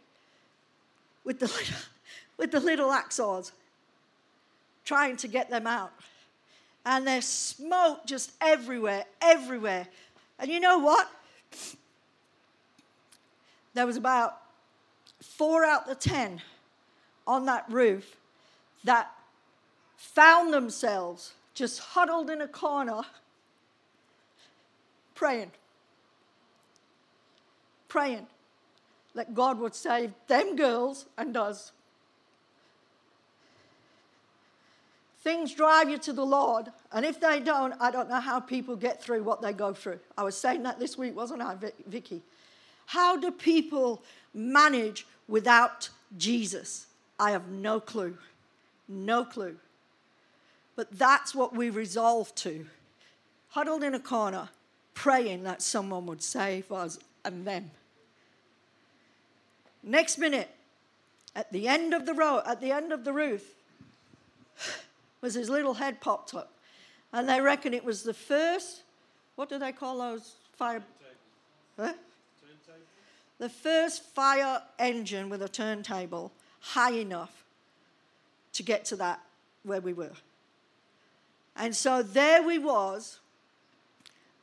with 1.23 1.37
the 1.37 1.45
little, 1.45 1.75
with 2.39 2.49
the 2.49 2.59
little 2.59 2.89
axos, 2.89 3.51
trying 4.85 5.17
to 5.17 5.27
get 5.27 5.49
them 5.49 5.67
out. 5.67 5.91
And 6.85 7.05
there's 7.05 7.25
smoke 7.25 8.05
just 8.05 8.31
everywhere, 8.39 9.05
everywhere. 9.21 9.87
And 10.39 10.49
you 10.49 10.59
know 10.59 10.77
what? 10.77 11.09
There 13.73 13.85
was 13.85 13.97
about 13.97 14.41
four 15.21 15.65
out 15.65 15.89
of 15.89 15.99
ten 15.99 16.41
on 17.27 17.45
that 17.47 17.65
roof 17.69 18.15
that 18.83 19.11
found 19.97 20.53
themselves 20.53 21.33
just 21.53 21.79
huddled 21.79 22.29
in 22.29 22.41
a 22.41 22.47
corner 22.47 23.01
praying. 25.15 25.51
Praying 27.87 28.27
that 29.15 29.33
God 29.33 29.59
would 29.59 29.73
save 29.73 30.11
them 30.27 30.55
girls 30.55 31.05
and 31.17 31.35
us. 31.35 31.71
Things 35.25 35.55
drive 35.55 35.89
you 35.89 35.97
to 35.97 36.13
the 36.13 36.23
Lord, 36.23 36.67
and 36.91 37.03
if 37.03 37.19
they 37.19 37.39
don't, 37.39 37.73
I 37.81 37.89
don't 37.89 38.07
know 38.07 38.19
how 38.19 38.39
people 38.39 38.75
get 38.75 39.01
through 39.01 39.23
what 39.23 39.41
they 39.41 39.53
go 39.53 39.73
through. 39.73 39.97
I 40.15 40.21
was 40.21 40.37
saying 40.37 40.61
that 40.63 40.77
this 40.77 40.99
week, 40.99 41.15
wasn't 41.15 41.41
I, 41.41 41.55
Vicky? 41.87 42.21
How 42.85 43.17
do 43.17 43.31
people 43.31 44.03
manage 44.35 45.07
without 45.27 45.89
Jesus? 46.15 46.85
I 47.19 47.31
have 47.31 47.47
no 47.47 47.79
clue. 47.79 48.19
No 48.87 49.25
clue. 49.25 49.55
But 50.75 50.95
that's 50.95 51.33
what 51.33 51.55
we 51.55 51.71
resolve 51.71 52.35
to. 52.35 52.67
Huddled 53.49 53.81
in 53.81 53.95
a 53.95 53.99
corner, 53.99 54.49
praying 54.93 55.41
that 55.45 55.63
someone 55.63 56.05
would 56.05 56.21
save 56.21 56.71
us 56.71 56.99
and 57.23 57.47
them. 57.47 57.71
Next 59.81 60.19
minute, 60.19 60.51
at 61.35 61.51
the 61.51 61.67
end 61.67 61.95
of 61.95 62.05
the 62.05 62.13
row, 62.13 62.43
at 62.45 62.61
the 62.61 62.71
end 62.71 62.91
of 62.91 63.03
the 63.03 63.11
roof, 63.11 63.41
was 65.25 65.33
his 65.33 65.49
little 65.49 65.73
head 65.73 65.99
popped 66.01 66.35
up. 66.35 66.53
And 67.11 67.27
they 67.27 67.41
reckon 67.41 67.73
it 67.73 67.83
was 67.83 68.03
the 68.03 68.13
first, 68.13 68.83
what 69.35 69.49
do 69.49 69.57
they 69.57 69.71
call 69.71 69.97
those 69.97 70.35
fire? 70.53 70.83
Huh? 71.77 71.93
The 73.39 73.49
first 73.49 74.03
fire 74.03 74.61
engine 74.77 75.29
with 75.29 75.41
a 75.41 75.49
turntable 75.49 76.31
high 76.59 76.93
enough 76.93 77.43
to 78.53 78.61
get 78.61 78.85
to 78.85 78.95
that 78.97 79.19
where 79.63 79.81
we 79.81 79.93
were. 79.93 80.11
And 81.55 81.75
so 81.75 82.03
there 82.03 82.43
we 82.43 82.59
was. 82.59 83.17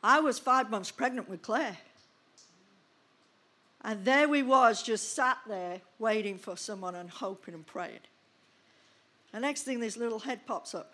I 0.02 0.18
was 0.18 0.40
five 0.40 0.68
months 0.68 0.90
pregnant 0.90 1.28
with 1.28 1.42
Claire. 1.42 1.78
And 3.84 4.04
there 4.04 4.28
we 4.28 4.42
was, 4.42 4.82
just 4.82 5.14
sat 5.14 5.38
there 5.46 5.80
waiting 6.00 6.38
for 6.38 6.56
someone 6.56 6.96
and 6.96 7.08
hoping 7.08 7.54
and 7.54 7.64
praying. 7.64 8.00
The 9.32 9.40
next 9.40 9.62
thing, 9.62 9.80
this 9.80 9.96
little 9.96 10.18
head 10.18 10.46
pops 10.46 10.74
up. 10.74 10.92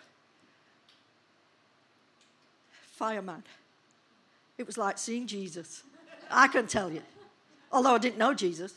Fireman. 2.97 3.43
It 4.57 4.67
was 4.67 4.79
like 4.79 4.99
seeing 4.99 5.27
Jesus. 5.27 5.83
I 6.31 6.49
can 6.49 6.67
tell 6.67 6.91
you. 6.91 7.03
Although 7.71 7.95
I 7.95 7.99
didn't 7.99 8.19
know 8.19 8.35
Jesus. 8.35 8.75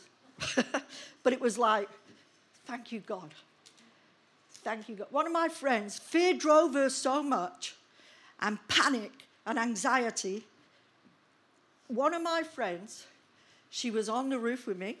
but 1.22 1.32
it 1.32 1.40
was 1.40 1.58
like, 1.58 1.88
thank 2.66 2.92
you, 2.92 3.00
God. 3.00 3.30
Thank 4.64 4.88
you, 4.88 4.96
God. 4.96 5.08
One 5.10 5.26
of 5.26 5.32
my 5.32 5.48
friends, 5.48 5.98
fear 5.98 6.34
drove 6.34 6.74
her 6.74 6.88
so 6.88 7.22
much, 7.22 7.74
and 8.40 8.58
panic 8.68 9.12
and 9.44 9.58
anxiety. 9.58 10.44
One 11.88 12.14
of 12.14 12.22
my 12.22 12.42
friends, 12.42 13.06
she 13.70 13.90
was 13.90 14.08
on 14.08 14.28
the 14.28 14.38
roof 14.38 14.66
with 14.66 14.78
me, 14.78 14.98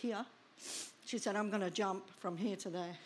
here. 0.00 0.24
She 1.14 1.18
said, 1.18 1.36
I'm 1.36 1.48
going 1.48 1.62
to 1.62 1.70
jump 1.70 2.02
from 2.18 2.36
here 2.36 2.56
to 2.56 2.70
there. 2.70 2.96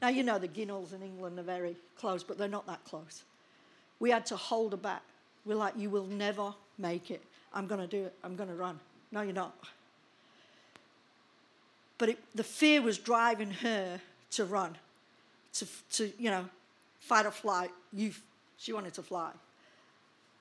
Now, 0.00 0.06
you 0.06 0.22
know, 0.22 0.38
the 0.38 0.46
Ginnells 0.46 0.94
in 0.94 1.02
England 1.02 1.36
are 1.36 1.42
very 1.42 1.74
close, 1.98 2.22
but 2.22 2.38
they're 2.38 2.46
not 2.46 2.64
that 2.68 2.84
close. 2.84 3.24
We 3.98 4.10
had 4.10 4.24
to 4.26 4.36
hold 4.36 4.70
her 4.70 4.76
back. 4.76 5.02
We're 5.44 5.56
like, 5.56 5.74
You 5.76 5.90
will 5.90 6.06
never 6.06 6.54
make 6.78 7.10
it. 7.10 7.20
I'm 7.52 7.66
going 7.66 7.80
to 7.80 7.88
do 7.88 8.04
it. 8.04 8.14
I'm 8.22 8.36
going 8.36 8.50
to 8.50 8.54
run. 8.54 8.78
No, 9.10 9.22
you're 9.22 9.32
not. 9.32 9.52
But 11.98 12.10
it, 12.10 12.18
the 12.36 12.44
fear 12.44 12.80
was 12.80 12.98
driving 12.98 13.50
her 13.50 14.00
to 14.30 14.44
run, 14.44 14.76
to, 15.54 15.66
to 15.94 16.12
you 16.20 16.30
know, 16.30 16.48
fight 17.00 17.26
or 17.26 17.32
flight. 17.32 17.72
You, 17.92 18.12
she 18.58 18.72
wanted 18.72 18.94
to 18.94 19.02
fly. 19.02 19.32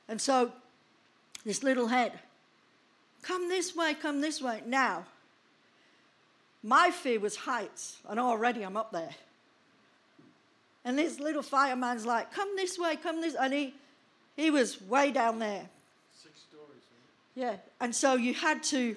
And 0.07 0.21
so 0.21 0.51
this 1.43 1.63
little 1.63 1.87
head, 1.87 2.19
come 3.23 3.49
this 3.49 3.75
way, 3.75 3.95
come 3.95 4.21
this 4.21 4.43
way. 4.43 4.61
Now, 4.67 5.05
my 6.63 6.91
fear 6.91 7.19
was 7.19 7.35
heights, 7.35 7.97
and 8.07 8.19
already 8.19 8.63
I'm 8.63 8.77
up 8.77 8.91
there. 8.91 9.15
And 10.83 10.97
this 10.97 11.19
little 11.19 11.43
fireman's 11.43 12.05
like, 12.05 12.33
come 12.33 12.55
this 12.55 12.77
way, 12.77 12.95
come 12.95 13.21
this 13.21 13.35
and 13.35 13.53
he 13.53 13.73
he 14.35 14.49
was 14.49 14.81
way 14.81 15.11
down 15.11 15.39
there. 15.39 15.69
Six 16.23 16.39
stories. 16.49 16.81
Yeah. 17.35 17.57
And 17.79 17.93
so 17.95 18.15
you 18.15 18.33
had 18.33 18.63
to 18.63 18.95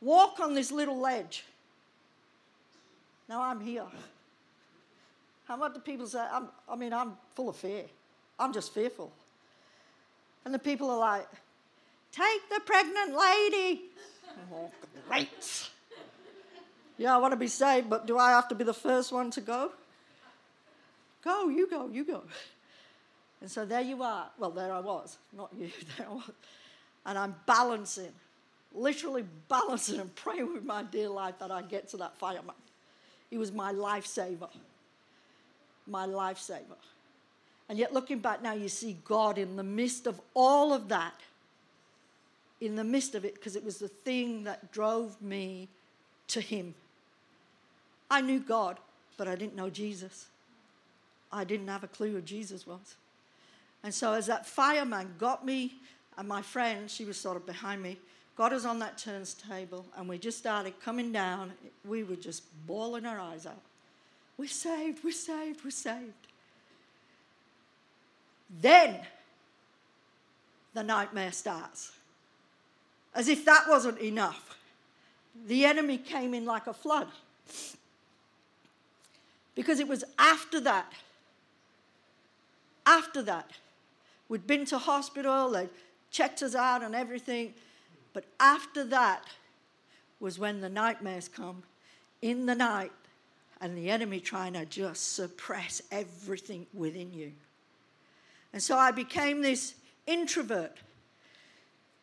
walk 0.00 0.40
on 0.40 0.54
this 0.54 0.70
little 0.70 0.98
ledge 0.98 1.44
now 3.28 3.42
I'm 3.42 3.60
here. 3.60 3.84
And 5.48 5.60
what 5.60 5.74
do 5.74 5.80
people 5.80 6.06
say? 6.06 6.20
I'm, 6.30 6.48
I 6.68 6.76
mean, 6.76 6.92
I'm 6.92 7.12
full 7.34 7.48
of 7.48 7.56
fear. 7.56 7.84
I'm 8.38 8.52
just 8.52 8.72
fearful. 8.72 9.12
And 10.44 10.52
the 10.52 10.58
people 10.58 10.90
are 10.90 10.98
like, 10.98 11.28
take 12.12 12.48
the 12.50 12.60
pregnant 12.60 13.16
lady. 13.16 13.82
oh, 14.52 14.70
great. 15.08 15.70
Yeah, 16.96 17.14
I 17.14 17.18
want 17.18 17.32
to 17.32 17.36
be 17.36 17.48
saved, 17.48 17.90
but 17.90 18.06
do 18.06 18.18
I 18.18 18.30
have 18.30 18.48
to 18.48 18.54
be 18.54 18.64
the 18.64 18.74
first 18.74 19.12
one 19.12 19.30
to 19.32 19.40
go? 19.40 19.72
Go, 21.24 21.48
you 21.48 21.68
go, 21.68 21.88
you 21.88 22.04
go. 22.04 22.22
And 23.40 23.50
so 23.50 23.64
there 23.64 23.80
you 23.80 24.02
are. 24.02 24.28
Well, 24.38 24.50
there 24.50 24.72
I 24.72 24.80
was, 24.80 25.18
not 25.36 25.50
you, 25.58 25.70
there 25.98 26.06
I 26.08 26.12
was. 26.12 26.30
And 27.06 27.18
I'm 27.18 27.34
balancing, 27.46 28.12
literally 28.74 29.24
balancing 29.48 30.00
and 30.00 30.14
praying 30.14 30.52
with 30.52 30.64
my 30.64 30.82
dear 30.82 31.08
life 31.08 31.34
that 31.40 31.50
I 31.50 31.62
get 31.62 31.88
to 31.90 31.96
that 31.98 32.16
fireman. 32.18 32.54
He 33.30 33.38
was 33.38 33.52
my 33.52 33.72
lifesaver. 33.72 34.48
My 35.86 36.06
lifesaver. 36.06 36.78
And 37.68 37.78
yet, 37.78 37.92
looking 37.92 38.18
back 38.18 38.42
now, 38.42 38.52
you 38.52 38.68
see 38.68 38.96
God 39.04 39.38
in 39.38 39.56
the 39.56 39.62
midst 39.62 40.06
of 40.06 40.20
all 40.34 40.72
of 40.72 40.88
that, 40.88 41.14
in 42.60 42.76
the 42.76 42.84
midst 42.84 43.14
of 43.14 43.24
it, 43.24 43.34
because 43.34 43.56
it 43.56 43.64
was 43.64 43.78
the 43.78 43.88
thing 43.88 44.44
that 44.44 44.70
drove 44.70 45.20
me 45.20 45.68
to 46.28 46.40
Him. 46.40 46.74
I 48.10 48.20
knew 48.20 48.40
God, 48.40 48.78
but 49.16 49.28
I 49.28 49.34
didn't 49.34 49.56
know 49.56 49.70
Jesus. 49.70 50.26
I 51.32 51.44
didn't 51.44 51.68
have 51.68 51.84
a 51.84 51.88
clue 51.88 52.12
who 52.12 52.20
Jesus 52.20 52.66
was. 52.66 52.96
And 53.82 53.92
so, 53.92 54.12
as 54.12 54.26
that 54.26 54.46
fireman 54.46 55.14
got 55.18 55.44
me 55.44 55.74
and 56.16 56.28
my 56.28 56.42
friend, 56.42 56.90
she 56.90 57.04
was 57.04 57.16
sort 57.16 57.36
of 57.36 57.44
behind 57.44 57.82
me, 57.82 57.98
got 58.36 58.52
us 58.52 58.64
on 58.64 58.78
that 58.78 58.98
turntable, 58.98 59.84
and 59.96 60.08
we 60.08 60.18
just 60.18 60.38
started 60.38 60.80
coming 60.80 61.12
down. 61.12 61.52
We 61.84 62.02
were 62.02 62.16
just 62.16 62.44
bawling 62.66 63.04
our 63.04 63.18
eyes 63.18 63.46
out. 63.46 63.60
We're 64.38 64.48
saved, 64.48 65.04
we're 65.04 65.12
saved, 65.12 65.64
we're 65.64 65.70
saved. 65.70 66.12
Then, 68.60 69.00
the 70.72 70.82
nightmare 70.82 71.32
starts. 71.32 71.92
As 73.14 73.28
if 73.28 73.44
that 73.44 73.66
wasn't 73.68 73.98
enough, 74.00 74.56
the 75.46 75.64
enemy 75.64 75.98
came 75.98 76.34
in 76.34 76.44
like 76.44 76.66
a 76.66 76.74
flood. 76.74 77.08
Because 79.54 79.80
it 79.80 79.88
was 79.88 80.04
after 80.18 80.60
that, 80.60 80.92
after 82.86 83.22
that, 83.22 83.50
we'd 84.28 84.46
been 84.46 84.64
to 84.66 84.78
hospital, 84.78 85.50
they 85.50 85.68
checked 86.10 86.42
us 86.42 86.54
out 86.54 86.82
and 86.82 86.94
everything, 86.94 87.54
but 88.12 88.24
after 88.40 88.84
that 88.84 89.24
was 90.20 90.38
when 90.38 90.60
the 90.60 90.68
nightmares 90.68 91.28
come 91.28 91.62
in 92.22 92.46
the 92.46 92.54
night 92.54 92.92
and 93.60 93.76
the 93.76 93.90
enemy 93.90 94.20
trying 94.20 94.52
to 94.54 94.64
just 94.66 95.14
suppress 95.14 95.82
everything 95.90 96.66
within 96.74 97.12
you. 97.12 97.32
And 98.52 98.62
so 98.62 98.76
I 98.76 98.90
became 98.90 99.42
this 99.42 99.74
introvert, 100.06 100.78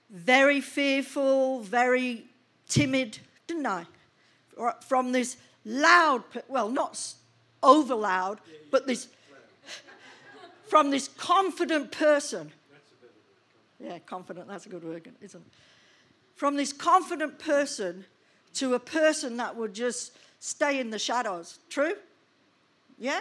very 0.10 0.60
fearful, 0.62 1.62
very 1.62 2.26
timid, 2.68 3.20
didn't 3.48 3.68
I? 3.68 3.86
From 4.82 5.12
this 5.12 5.38
loud, 5.66 6.24
well, 6.48 6.70
not 6.70 6.98
over 7.64 7.96
loud, 7.96 8.40
but 8.70 8.88
this, 8.88 9.08
from 10.68 10.90
this 10.90 11.08
confident 11.08 11.92
person. 11.92 12.52
Yeah, 13.80 14.00
confident, 14.00 14.48
that's 14.48 14.66
a 14.66 14.70
good 14.70 14.84
word, 14.84 15.10
isn't 15.22 15.42
it? 15.42 15.54
From 16.36 16.56
this 16.56 16.74
confident 16.74 17.40
person 17.40 18.06
to 18.56 18.74
a 18.74 18.80
person 18.80 19.38
that 19.38 19.56
would 19.56 19.74
just 19.74 20.18
stay 20.40 20.80
in 20.80 20.90
the 20.90 21.00
shadows. 21.00 21.60
True? 21.70 21.94
Yeah? 23.00 23.20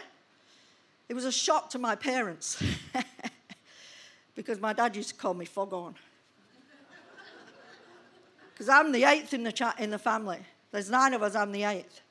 It 1.08 1.14
was 1.14 1.24
a 1.24 1.32
shock 1.32 1.70
to 1.70 1.78
my 1.78 1.94
parents 1.96 2.62
because 4.34 4.60
my 4.60 4.72
dad 4.72 4.94
used 4.96 5.10
to 5.10 5.14
call 5.14 5.34
me 5.34 5.44
fog 5.44 5.72
on. 5.72 5.94
Because 8.52 8.68
I'm 8.68 8.92
the 8.92 9.04
eighth 9.04 9.32
in 9.32 9.42
the, 9.42 9.52
cha- 9.52 9.74
in 9.78 9.88
the 9.88 9.98
family. 9.98 10.38
There's 10.70 10.90
nine 10.90 11.14
of 11.14 11.22
us, 11.22 11.34
I'm 11.34 11.50
the 11.50 11.64
eighth. 11.64 12.02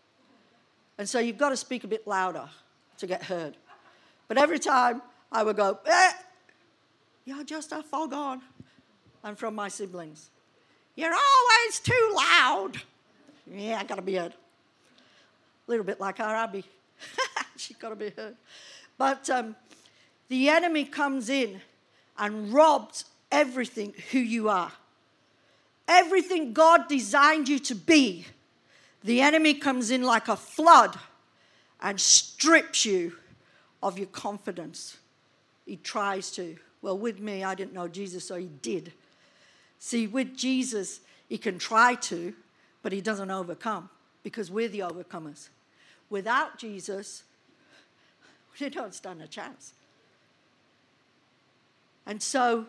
And 1.00 1.08
so 1.08 1.18
you've 1.20 1.38
got 1.38 1.50
to 1.50 1.58
speak 1.58 1.86
a 1.86 1.88
bit 1.88 2.06
louder 2.06 2.44
to 2.98 3.08
get 3.08 3.24
heard. 3.24 3.56
But 4.28 4.38
every 4.38 4.60
time 4.60 5.02
I 5.32 5.44
would 5.44 5.56
go, 5.56 5.80
eh, 5.86 6.12
you're 7.24 7.46
just 7.46 7.72
a 7.72 7.82
fog 7.82 8.12
on. 8.12 8.42
And 9.24 9.38
from 9.38 9.56
my 9.56 9.70
siblings, 9.70 10.30
you're 10.96 11.14
always 11.14 11.80
too 11.80 12.14
loud. 12.14 12.82
Yeah, 13.50 13.80
I 13.80 13.86
got 13.86 13.96
to 13.96 14.02
be 14.02 14.16
heard. 14.16 14.34
A 14.34 15.72
little 15.72 15.86
bit 15.86 16.02
like 16.02 16.20
our 16.20 16.36
Abby. 16.36 16.66
She's 17.56 17.78
got 17.78 17.90
to 17.90 17.96
be 17.96 18.10
heard. 18.10 18.36
But 18.98 19.30
um, 19.30 19.56
the 20.28 20.50
enemy 20.50 20.84
comes 20.84 21.30
in 21.30 21.62
and 22.18 22.52
robs 22.52 23.06
everything 23.32 23.94
who 24.12 24.20
you 24.20 24.50
are. 24.50 24.74
Everything 25.88 26.52
God 26.52 26.90
designed 26.90 27.48
you 27.48 27.58
to 27.60 27.76
be, 27.76 28.26
the 29.04 29.22
enemy 29.22 29.54
comes 29.54 29.92
in 29.92 30.04
like 30.04 30.28
a 30.28 30.36
flood 30.36 30.98
and 31.82 32.00
strips 32.00 32.86
you 32.86 33.16
of 33.82 33.98
your 33.98 34.08
confidence. 34.08 34.98
He 35.66 35.78
tries 35.78 36.32
to. 36.32 36.58
Well, 36.82 36.98
with 36.98 37.20
me, 37.20 37.44
I 37.44 37.56
didn't 37.56 37.74
know 37.74 37.88
Jesus, 37.88 38.26
so 38.26 38.36
he 38.36 38.50
did. 38.62 38.92
See, 39.80 40.08
with 40.08 40.36
Jesus, 40.36 41.00
he 41.28 41.38
can 41.38 41.58
try 41.58 41.96
to, 41.96 42.34
but 42.82 42.92
he 42.92 43.02
doesn't 43.02 43.32
overcome 43.32 43.90
because 44.24 44.52
we're 44.52 44.68
the 44.68 44.80
overcomers. 44.80 45.50
Without 46.10 46.58
Jesus, 46.58 47.24
we 48.60 48.70
don't 48.70 48.94
stand 48.94 49.22
a 49.22 49.28
chance. 49.28 49.74
And 52.06 52.22
so, 52.22 52.66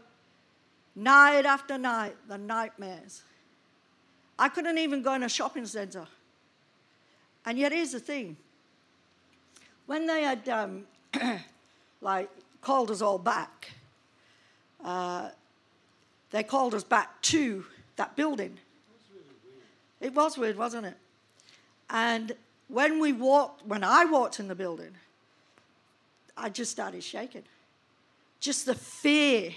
night 0.95 1.47
after 1.47 1.79
night, 1.79 2.17
the 2.29 2.39
nightmares. 2.39 3.23
I 4.39 4.49
couldn't 4.49 4.79
even 4.79 5.03
go 5.03 5.15
in 5.15 5.23
a 5.23 5.29
shopping 5.29 5.67
center. 5.67 6.07
And 7.47 7.59
yet, 7.59 7.73
here's 7.73 7.93
the 7.93 8.01
thing 8.01 8.37
when 9.87 10.07
they 10.07 10.23
had, 10.23 10.49
um, 10.49 10.85
like, 12.01 12.31
called 12.61 12.91
us 12.91 13.03
all 13.03 13.19
back, 13.19 13.73
uh, 14.85 15.31
they 16.31 16.43
called 16.43 16.75
us 16.75 16.85
back 16.85 17.21
to 17.23 17.65
that 17.97 18.15
building. 18.15 18.57
It 20.01 20.15
was 20.15 20.39
weird, 20.39 20.57
wasn't 20.57 20.87
it? 20.87 20.97
And 21.91 22.33
when 22.69 23.01
we 23.01 23.13
walked, 23.13 23.67
when 23.67 23.83
I 23.83 24.05
walked 24.05 24.39
in 24.39 24.49
the 24.49 24.55
building, 24.55 24.93
I 26.37 26.49
just 26.49 26.71
started 26.71 27.03
shaking. 27.03 27.43
Just 28.39 28.65
the 28.65 28.75
fear 28.75 29.53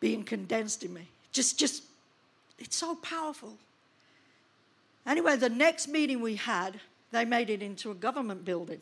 being 0.00 0.24
condensed 0.24 0.82
in 0.82 0.92
me. 0.92 1.06
Just, 1.30 1.58
just, 1.58 1.84
it's 2.58 2.76
so 2.76 2.94
powerful. 2.96 3.56
Anyway, 5.06 5.36
the 5.36 5.48
next 5.48 5.88
meeting 5.88 6.20
we 6.20 6.36
had, 6.36 6.80
they 7.10 7.24
made 7.24 7.50
it 7.50 7.62
into 7.62 7.90
a 7.90 7.94
government 7.94 8.44
building. 8.44 8.80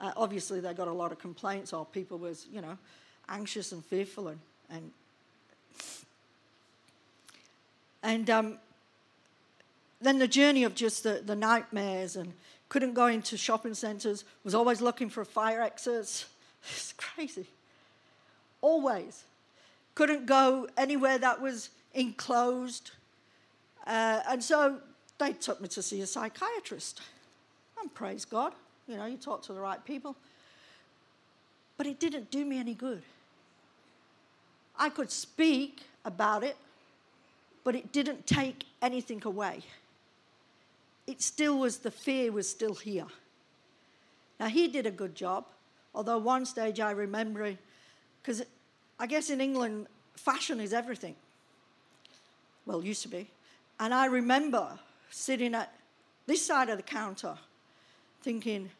Uh, 0.00 0.12
obviously, 0.16 0.60
they 0.60 0.72
got 0.74 0.88
a 0.88 0.92
lot 0.92 1.12
of 1.12 1.18
complaints, 1.18 1.72
or 1.72 1.84
people 1.86 2.18
was, 2.18 2.46
you 2.52 2.60
know, 2.60 2.76
anxious 3.28 3.72
and 3.72 3.84
fearful, 3.84 4.28
and 4.28 4.40
and 4.70 4.90
and 8.02 8.30
um, 8.30 8.58
then 10.00 10.18
the 10.18 10.26
journey 10.26 10.64
of 10.64 10.74
just 10.74 11.04
the, 11.04 11.22
the 11.24 11.36
nightmares 11.36 12.16
and 12.16 12.32
couldn't 12.72 12.94
go 12.94 13.06
into 13.06 13.36
shopping 13.36 13.74
centres, 13.74 14.24
was 14.44 14.54
always 14.54 14.80
looking 14.80 15.10
for 15.10 15.24
fire 15.24 15.60
exits. 15.60 16.26
It's 16.64 16.94
crazy. 16.96 17.46
Always. 18.60 19.24
Couldn't 19.96 20.26
go 20.26 20.68
anywhere 20.76 21.18
that 21.18 21.42
was 21.42 21.70
enclosed. 21.92 22.92
Uh, 23.84 24.20
and 24.28 24.44
so 24.44 24.78
they 25.22 25.32
took 25.32 25.60
me 25.60 25.68
to 25.68 25.82
see 25.82 26.00
a 26.00 26.06
psychiatrist. 26.06 27.00
And 27.80 27.92
praise 27.92 28.24
God, 28.24 28.52
you 28.86 28.96
know, 28.96 29.06
you 29.06 29.16
talk 29.16 29.42
to 29.44 29.52
the 29.52 29.60
right 29.60 29.82
people. 29.84 30.16
But 31.76 31.86
it 31.86 31.98
didn't 31.98 32.30
do 32.30 32.44
me 32.44 32.58
any 32.58 32.74
good. 32.74 33.02
I 34.78 34.88
could 34.88 35.10
speak 35.10 35.82
about 36.04 36.44
it, 36.44 36.56
but 37.64 37.74
it 37.74 37.92
didn't 37.92 38.26
take 38.26 38.64
anything 38.80 39.22
away 39.24 39.62
it 41.06 41.20
still 41.20 41.58
was, 41.58 41.78
the 41.78 41.90
fear 41.90 42.32
was 42.32 42.48
still 42.48 42.74
here. 42.74 43.06
Now, 44.38 44.48
he 44.48 44.68
did 44.68 44.86
a 44.86 44.90
good 44.90 45.14
job, 45.14 45.44
although 45.94 46.18
one 46.18 46.46
stage 46.46 46.80
I 46.80 46.92
remember, 46.92 47.56
because 48.22 48.42
I 48.98 49.06
guess 49.06 49.30
in 49.30 49.40
England, 49.40 49.86
fashion 50.16 50.60
is 50.60 50.72
everything. 50.72 51.14
Well, 52.66 52.84
used 52.84 53.02
to 53.02 53.08
be. 53.08 53.28
And 53.80 53.92
I 53.92 54.06
remember 54.06 54.78
sitting 55.12 55.54
at 55.54 55.72
this 56.26 56.44
side 56.44 56.70
of 56.70 56.78
the 56.78 56.82
counter 56.82 57.34
thinking, 58.22 58.70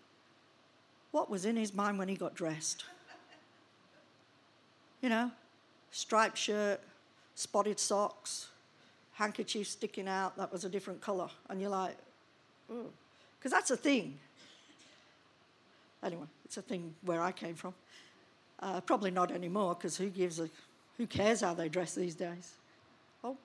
what 1.11 1.29
was 1.31 1.45
in 1.45 1.57
his 1.57 1.75
mind 1.75 1.99
when 1.99 2.09
he 2.09 2.17
got 2.17 2.35
dressed? 2.35 2.85
You 5.03 5.09
know, 5.09 5.31
striped 5.91 6.39
shirt, 6.39 6.81
spotted 7.35 7.79
socks, 7.79 8.49
handkerchief 9.13 9.69
sticking 9.69 10.09
out, 10.09 10.37
that 10.37 10.51
was 10.51 10.65
a 10.65 10.69
different 10.69 11.01
colour. 11.01 11.29
And 11.49 11.61
you're 11.61 11.71
like, 11.71 11.97
because 12.69 13.53
that's 13.53 13.71
a 13.71 13.77
thing. 13.77 14.19
Anyway, 16.03 16.27
it's 16.45 16.57
a 16.57 16.63
thing 16.63 16.95
where 17.03 17.21
I 17.21 17.31
came 17.33 17.55
from. 17.55 17.75
Uh, 18.59 18.81
probably 18.81 19.11
not 19.11 19.31
anymore, 19.31 19.75
because 19.75 19.97
who 19.97 20.09
gives 20.09 20.41
a, 20.41 20.49
who 20.97 21.07
cares 21.07 21.41
how 21.41 21.53
they 21.53 21.69
dress 21.69 21.95
these 21.95 22.15
days? 22.15 22.53
Oh. 23.23 23.37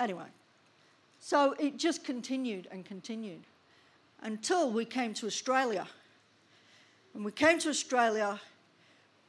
Anyway, 0.00 0.24
so 1.24 1.54
it 1.60 1.78
just 1.78 2.02
continued 2.02 2.66
and 2.72 2.84
continued 2.84 3.44
until 4.22 4.72
we 4.72 4.84
came 4.84 5.14
to 5.14 5.26
Australia. 5.26 5.86
When 7.12 7.22
we 7.22 7.30
came 7.30 7.60
to 7.60 7.68
Australia, 7.68 8.40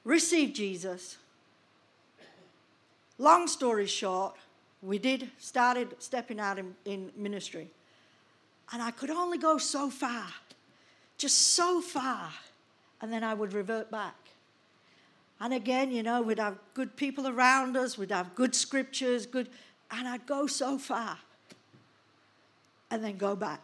received 0.04 0.56
Jesus. 0.56 1.18
Long 3.20 3.48
story 3.48 3.86
short, 3.86 4.36
we 4.82 4.98
did 4.98 5.30
started 5.38 5.96
stepping 6.00 6.40
out 6.40 6.58
in, 6.58 6.76
in 6.84 7.12
ministry 7.16 7.70
and 8.74 8.82
i 8.82 8.92
could 8.92 9.10
only 9.10 9.38
go 9.38 9.58
so 9.58 9.90
far 9.90 10.26
just 11.18 11.54
so 11.54 11.80
far 11.80 12.30
and 13.02 13.14
then 13.14 13.24
i 13.24 13.34
would 13.34 13.54
revert 13.54 13.90
back 13.90 14.16
and 15.40 15.54
again 15.54 15.90
you 15.90 16.04
know 16.04 16.22
we'd 16.22 16.40
have 16.40 16.58
good 16.74 16.96
people 16.98 17.28
around 17.28 17.78
us 17.78 17.98
we'd 17.98 18.12
have 18.12 18.36
good 18.36 18.54
scriptures 18.54 19.26
good 19.26 19.48
and 19.92 20.08
i'd 20.08 20.26
go 20.26 20.46
so 20.46 20.78
far 20.78 21.18
and 22.94 23.04
then 23.04 23.18
go 23.18 23.36
back 23.36 23.62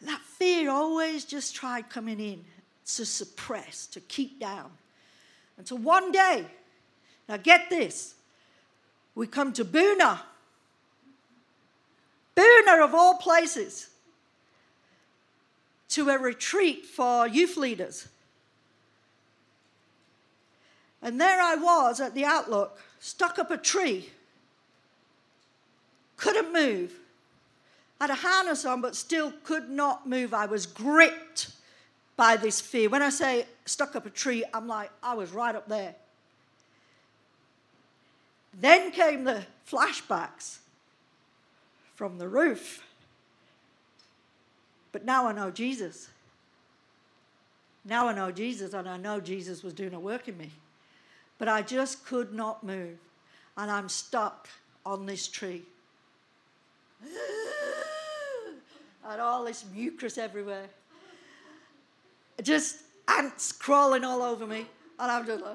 that 0.00 0.20
fear 0.20 0.70
always 0.70 1.24
just 1.24 1.54
tried 1.54 1.90
coming 1.90 2.20
in 2.20 2.44
to 2.86 3.04
suppress 3.04 3.86
to 3.86 4.00
keep 4.00 4.38
down 4.40 4.70
until 5.58 5.78
one 5.78 6.12
day 6.12 6.44
now 7.28 7.36
get 7.36 7.68
this 7.68 8.14
we 9.18 9.26
come 9.26 9.52
to 9.54 9.64
Boonah. 9.64 10.20
Boonah, 12.36 12.84
of 12.84 12.94
all 12.94 13.14
places, 13.14 13.88
to 15.88 16.08
a 16.08 16.16
retreat 16.16 16.86
for 16.86 17.26
youth 17.26 17.56
leaders. 17.56 18.06
And 21.02 21.20
there 21.20 21.42
I 21.42 21.56
was 21.56 22.00
at 22.00 22.14
the 22.14 22.24
Outlook, 22.24 22.78
stuck 23.00 23.40
up 23.40 23.50
a 23.50 23.56
tree. 23.56 24.10
Couldn't 26.16 26.52
move. 26.52 26.92
Had 28.00 28.10
a 28.10 28.14
harness 28.14 28.64
on, 28.64 28.80
but 28.80 28.94
still 28.94 29.32
could 29.42 29.70
not 29.70 30.08
move. 30.08 30.32
I 30.32 30.46
was 30.46 30.66
gripped 30.66 31.50
by 32.16 32.36
this 32.36 32.60
fear. 32.60 32.88
When 32.88 33.02
I 33.02 33.10
say 33.10 33.46
stuck 33.64 33.96
up 33.96 34.06
a 34.06 34.10
tree, 34.10 34.44
I'm 34.54 34.68
like, 34.68 34.90
I 35.02 35.14
was 35.14 35.30
right 35.30 35.54
up 35.54 35.68
there. 35.68 35.94
Then 38.60 38.90
came 38.90 39.24
the 39.24 39.44
flashbacks 39.70 40.58
from 41.94 42.18
the 42.18 42.28
roof. 42.28 42.84
But 44.92 45.04
now 45.04 45.26
I 45.26 45.32
know 45.32 45.50
Jesus. 45.50 46.08
Now 47.84 48.08
I 48.08 48.14
know 48.14 48.30
Jesus, 48.30 48.74
and 48.74 48.88
I 48.88 48.96
know 48.96 49.20
Jesus 49.20 49.62
was 49.62 49.72
doing 49.72 49.94
a 49.94 50.00
work 50.00 50.28
in 50.28 50.36
me. 50.36 50.50
But 51.38 51.48
I 51.48 51.62
just 51.62 52.04
could 52.04 52.32
not 52.32 52.64
move. 52.64 52.98
And 53.56 53.70
I'm 53.70 53.88
stuck 53.88 54.48
on 54.84 55.06
this 55.06 55.28
tree. 55.28 55.62
And 59.08 59.20
all 59.20 59.44
this 59.44 59.64
mucus 59.74 60.18
everywhere. 60.18 60.66
Just 62.42 62.82
ants 63.08 63.52
crawling 63.52 64.04
all 64.04 64.22
over 64.22 64.46
me. 64.46 64.66
And 65.00 65.10
I'm 65.10 65.26
just 65.26 65.42
like, 65.42 65.54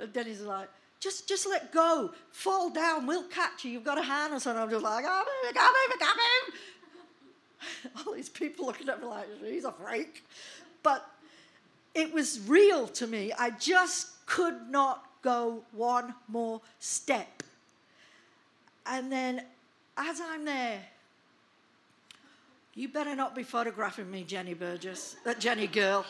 and 0.00 0.12
Denny's 0.12 0.40
like, 0.42 0.68
just, 1.00 1.28
just 1.28 1.46
let 1.46 1.72
go. 1.72 2.12
Fall 2.30 2.70
down. 2.70 3.06
We'll 3.06 3.24
catch 3.24 3.64
you. 3.64 3.72
You've 3.72 3.84
got 3.84 3.98
a 3.98 4.02
harness 4.02 4.46
And 4.46 4.58
I'm 4.58 4.70
just 4.70 4.82
like, 4.82 5.04
in, 5.04 5.98
come 5.98 6.16
in. 6.16 7.96
All 8.06 8.14
these 8.14 8.28
people 8.28 8.66
looking 8.66 8.88
at 8.88 9.00
me 9.00 9.06
like, 9.06 9.26
he's 9.44 9.64
a 9.64 9.72
freak. 9.72 10.24
But 10.82 11.06
it 11.94 12.12
was 12.12 12.40
real 12.46 12.88
to 12.88 13.06
me. 13.06 13.32
I 13.38 13.50
just 13.50 14.24
could 14.26 14.70
not 14.70 15.06
go 15.22 15.62
one 15.72 16.14
more 16.28 16.60
step. 16.78 17.42
And 18.86 19.10
then 19.10 19.42
as 19.96 20.20
I'm 20.20 20.44
there, 20.44 20.80
you 22.74 22.88
better 22.88 23.14
not 23.14 23.34
be 23.34 23.42
photographing 23.42 24.10
me, 24.10 24.24
Jenny 24.24 24.54
Burgess, 24.54 25.16
that 25.24 25.38
Jenny 25.38 25.66
girl, 25.66 26.04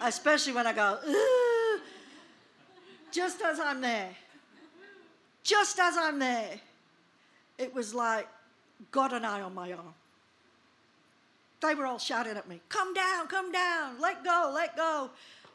especially 0.00 0.52
when 0.52 0.66
I 0.66 0.72
go, 0.72 0.98
just 3.10 3.40
as 3.42 3.58
I'm 3.58 3.80
there, 3.80 4.10
just 5.42 5.78
as 5.78 5.96
I'm 5.96 6.18
there, 6.18 6.50
it 7.58 7.74
was 7.74 7.94
like 7.94 8.28
God 8.90 9.12
and 9.12 9.24
I 9.24 9.40
on 9.40 9.54
my 9.54 9.72
arm. 9.72 9.94
They 11.60 11.74
were 11.74 11.86
all 11.86 11.98
shouting 11.98 12.36
at 12.36 12.48
me, 12.48 12.60
Come 12.68 12.92
down, 12.92 13.28
come 13.28 13.52
down, 13.52 14.00
let 14.00 14.24
go, 14.24 14.52
let 14.54 14.76
go. 14.76 15.10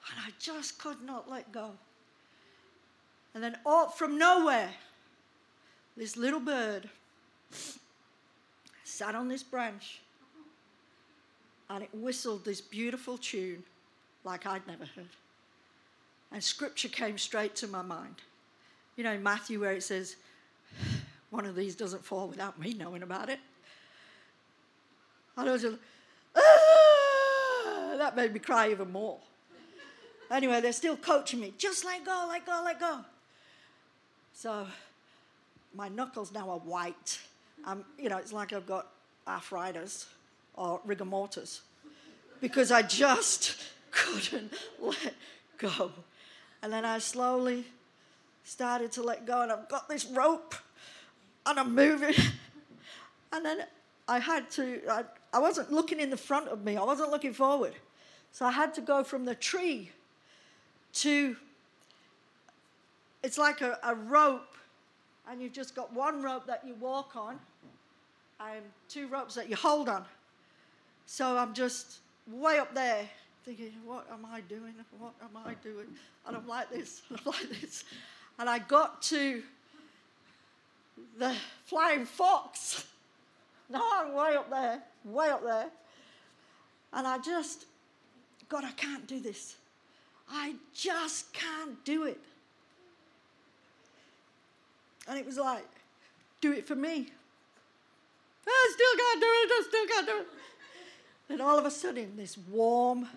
And 0.09 0.21
I 0.25 0.31
just 0.39 0.79
could 0.79 1.01
not 1.03 1.29
let 1.29 1.51
go. 1.51 1.71
And 3.33 3.43
then, 3.43 3.57
all, 3.65 3.89
from 3.89 4.17
nowhere, 4.17 4.69
this 5.97 6.15
little 6.15 6.39
bird 6.39 6.89
sat 8.83 9.13
on 9.13 9.27
this 9.27 9.43
branch 9.43 9.99
and 11.69 11.83
it 11.83 11.89
whistled 11.93 12.45
this 12.45 12.61
beautiful 12.61 13.17
tune 13.17 13.63
like 14.23 14.45
I'd 14.45 14.65
never 14.67 14.85
heard. 14.85 15.07
And 16.31 16.43
scripture 16.43 16.89
came 16.89 17.17
straight 17.17 17.55
to 17.57 17.67
my 17.67 17.81
mind. 17.81 18.15
You 18.95 19.03
know, 19.03 19.17
Matthew, 19.17 19.59
where 19.59 19.73
it 19.73 19.83
says, 19.83 20.15
one 21.29 21.45
of 21.45 21.55
these 21.55 21.75
doesn't 21.75 22.03
fall 22.03 22.27
without 22.27 22.59
me 22.59 22.73
knowing 22.73 23.03
about 23.03 23.29
it. 23.29 23.39
And 25.37 25.49
I 25.49 25.51
was 25.51 25.61
just, 25.61 25.77
ah! 26.35 27.95
that 27.97 28.15
made 28.15 28.33
me 28.33 28.39
cry 28.39 28.71
even 28.71 28.91
more. 28.91 29.17
Anyway, 30.29 30.59
they're 30.61 30.73
still 30.73 30.97
coaching 30.97 31.39
me. 31.39 31.53
Just 31.57 31.85
let 31.85 32.05
go, 32.05 32.25
let 32.27 32.45
go, 32.45 32.61
let 32.63 32.79
go. 32.79 32.99
So 34.33 34.67
my 35.73 35.87
knuckles 35.87 36.33
now 36.33 36.49
are 36.49 36.59
white. 36.59 37.19
Um, 37.65 37.85
you 37.97 38.09
know, 38.09 38.17
it's 38.17 38.33
like 38.33 38.51
I've 38.51 38.67
got 38.67 38.87
arthritis 39.27 40.07
or 40.57 40.81
rigor 40.83 41.05
mortis 41.05 41.61
because 42.41 42.71
I 42.71 42.81
just 42.81 43.55
couldn't 43.91 44.51
let 44.79 45.13
go. 45.57 45.91
And 46.61 46.73
then 46.73 46.83
I 46.83 46.99
slowly 46.99 47.65
started 48.43 48.91
to 48.93 49.03
let 49.03 49.25
go, 49.25 49.41
and 49.41 49.51
I've 49.51 49.69
got 49.69 49.87
this 49.87 50.05
rope 50.05 50.55
and 51.45 51.59
I'm 51.59 51.73
moving. 51.73 52.13
And 53.33 53.45
then 53.45 53.65
I 54.07 54.19
had 54.19 54.49
to, 54.51 54.79
I, 54.89 55.03
I 55.33 55.39
wasn't 55.39 55.69
looking 55.69 55.99
in 55.99 56.09
the 56.09 56.17
front 56.17 56.47
of 56.47 56.63
me, 56.63 56.77
I 56.77 56.83
wasn't 56.83 57.11
looking 57.11 57.33
forward. 57.33 57.73
So 58.31 58.45
I 58.45 58.51
had 58.51 58.73
to 58.75 58.81
go 58.81 59.03
from 59.03 59.25
the 59.25 59.35
tree 59.35 59.91
to, 60.93 61.35
it's 63.21 63.37
like 63.37 63.59
a, 63.59 63.77
a 63.83 63.95
rope, 63.95 64.55
and 65.29 65.41
you've 65.41 65.51
just 65.51 65.75
got 65.75 65.91
one 65.93 66.23
rope 66.23 66.47
that 66.47 66.63
you 66.65 66.73
walk 66.75 67.17
on, 67.17 67.37
and 68.39 68.63
two 68.87 69.07
ropes 69.07 69.35
that 69.35 69.49
you 69.49 69.57
hold 69.57 69.89
on. 69.89 70.05
So 71.07 71.37
I'm 71.37 71.53
just 71.53 71.99
way 72.29 72.59
up 72.59 72.75
there 72.75 73.09
thinking, 73.45 73.71
what 73.85 74.05
am 74.11 74.25
I 74.25 74.41
doing? 74.41 74.73
What 74.99 75.13
am 75.21 75.41
I 75.43 75.53
doing? 75.63 75.87
And 76.27 76.35
I'm 76.35 76.45
like 76.45 76.69
this, 76.69 77.01
and 77.09 77.17
I'm 77.25 77.31
like 77.31 77.49
this. 77.61 77.85
And 78.37 78.49
I 78.49 78.59
got 78.59 79.01
to 79.03 79.41
the 81.17 81.33
flying 81.65 82.05
fox. 82.05 82.85
Now 83.69 83.83
I'm 83.95 84.13
way 84.13 84.33
up 84.37 84.49
there, 84.49 84.81
way 85.03 85.27
up 85.27 85.43
there. 85.43 85.65
And 86.93 87.05
I 87.05 87.17
just, 87.17 87.65
God, 88.47 88.63
I 88.63 88.71
can't 88.71 89.05
do 89.07 89.19
this. 89.19 89.57
I 90.31 90.55
just 90.73 91.33
can't 91.33 91.83
do 91.83 92.05
it. 92.05 92.17
And 95.05 95.19
it 95.19 95.25
was 95.25 95.37
like, 95.37 95.67
do 96.39 96.53
it 96.53 96.65
for 96.65 96.75
me. 96.75 97.07
I 98.47 98.71
still 98.73 98.97
can't 98.97 99.19
do 99.19 99.27
it, 99.27 99.51
I 99.51 99.63
still 99.67 99.87
can't 99.87 100.07
do 100.07 100.17
it. 100.19 100.27
And 101.29 101.41
all 101.41 101.59
of 101.59 101.65
a 101.65 101.71
sudden, 101.71 102.13
this 102.15 102.37
warm, 102.37 103.07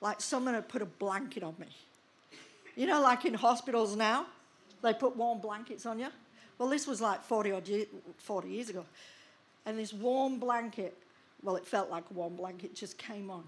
like 0.00 0.20
someone 0.20 0.54
had 0.54 0.68
put 0.68 0.82
a 0.82 0.86
blanket 0.86 1.42
on 1.42 1.54
me. 1.58 1.68
You 2.76 2.86
know, 2.86 3.00
like 3.00 3.24
in 3.24 3.34
hospitals 3.34 3.94
now, 3.94 4.26
they 4.82 4.92
put 4.92 5.16
warm 5.16 5.38
blankets 5.38 5.86
on 5.86 5.98
you. 5.98 6.08
Well, 6.58 6.68
this 6.68 6.86
was 6.86 7.00
like 7.00 7.22
40 7.22 7.52
or 7.52 7.62
40 8.18 8.48
years 8.48 8.68
ago. 8.68 8.84
And 9.66 9.78
this 9.78 9.92
warm 9.92 10.38
blanket, 10.38 10.96
well, 11.42 11.56
it 11.56 11.66
felt 11.66 11.90
like 11.90 12.04
a 12.10 12.14
warm 12.14 12.36
blanket, 12.36 12.74
just 12.74 12.98
came 12.98 13.30
on. 13.30 13.44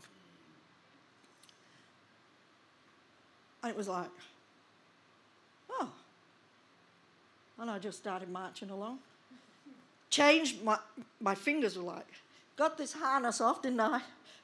And 3.62 3.70
it 3.70 3.76
was 3.76 3.88
like, 3.88 4.08
oh. 5.70 5.90
And 7.58 7.70
I 7.70 7.78
just 7.78 7.98
started 7.98 8.30
marching 8.30 8.70
along. 8.70 8.98
Changed, 10.08 10.62
my, 10.62 10.78
my 11.20 11.34
fingers 11.34 11.76
were 11.76 11.84
like, 11.84 12.06
got 12.56 12.78
this 12.78 12.92
harness 12.92 13.40
off, 13.40 13.62
didn't 13.62 13.80
I? 13.80 14.00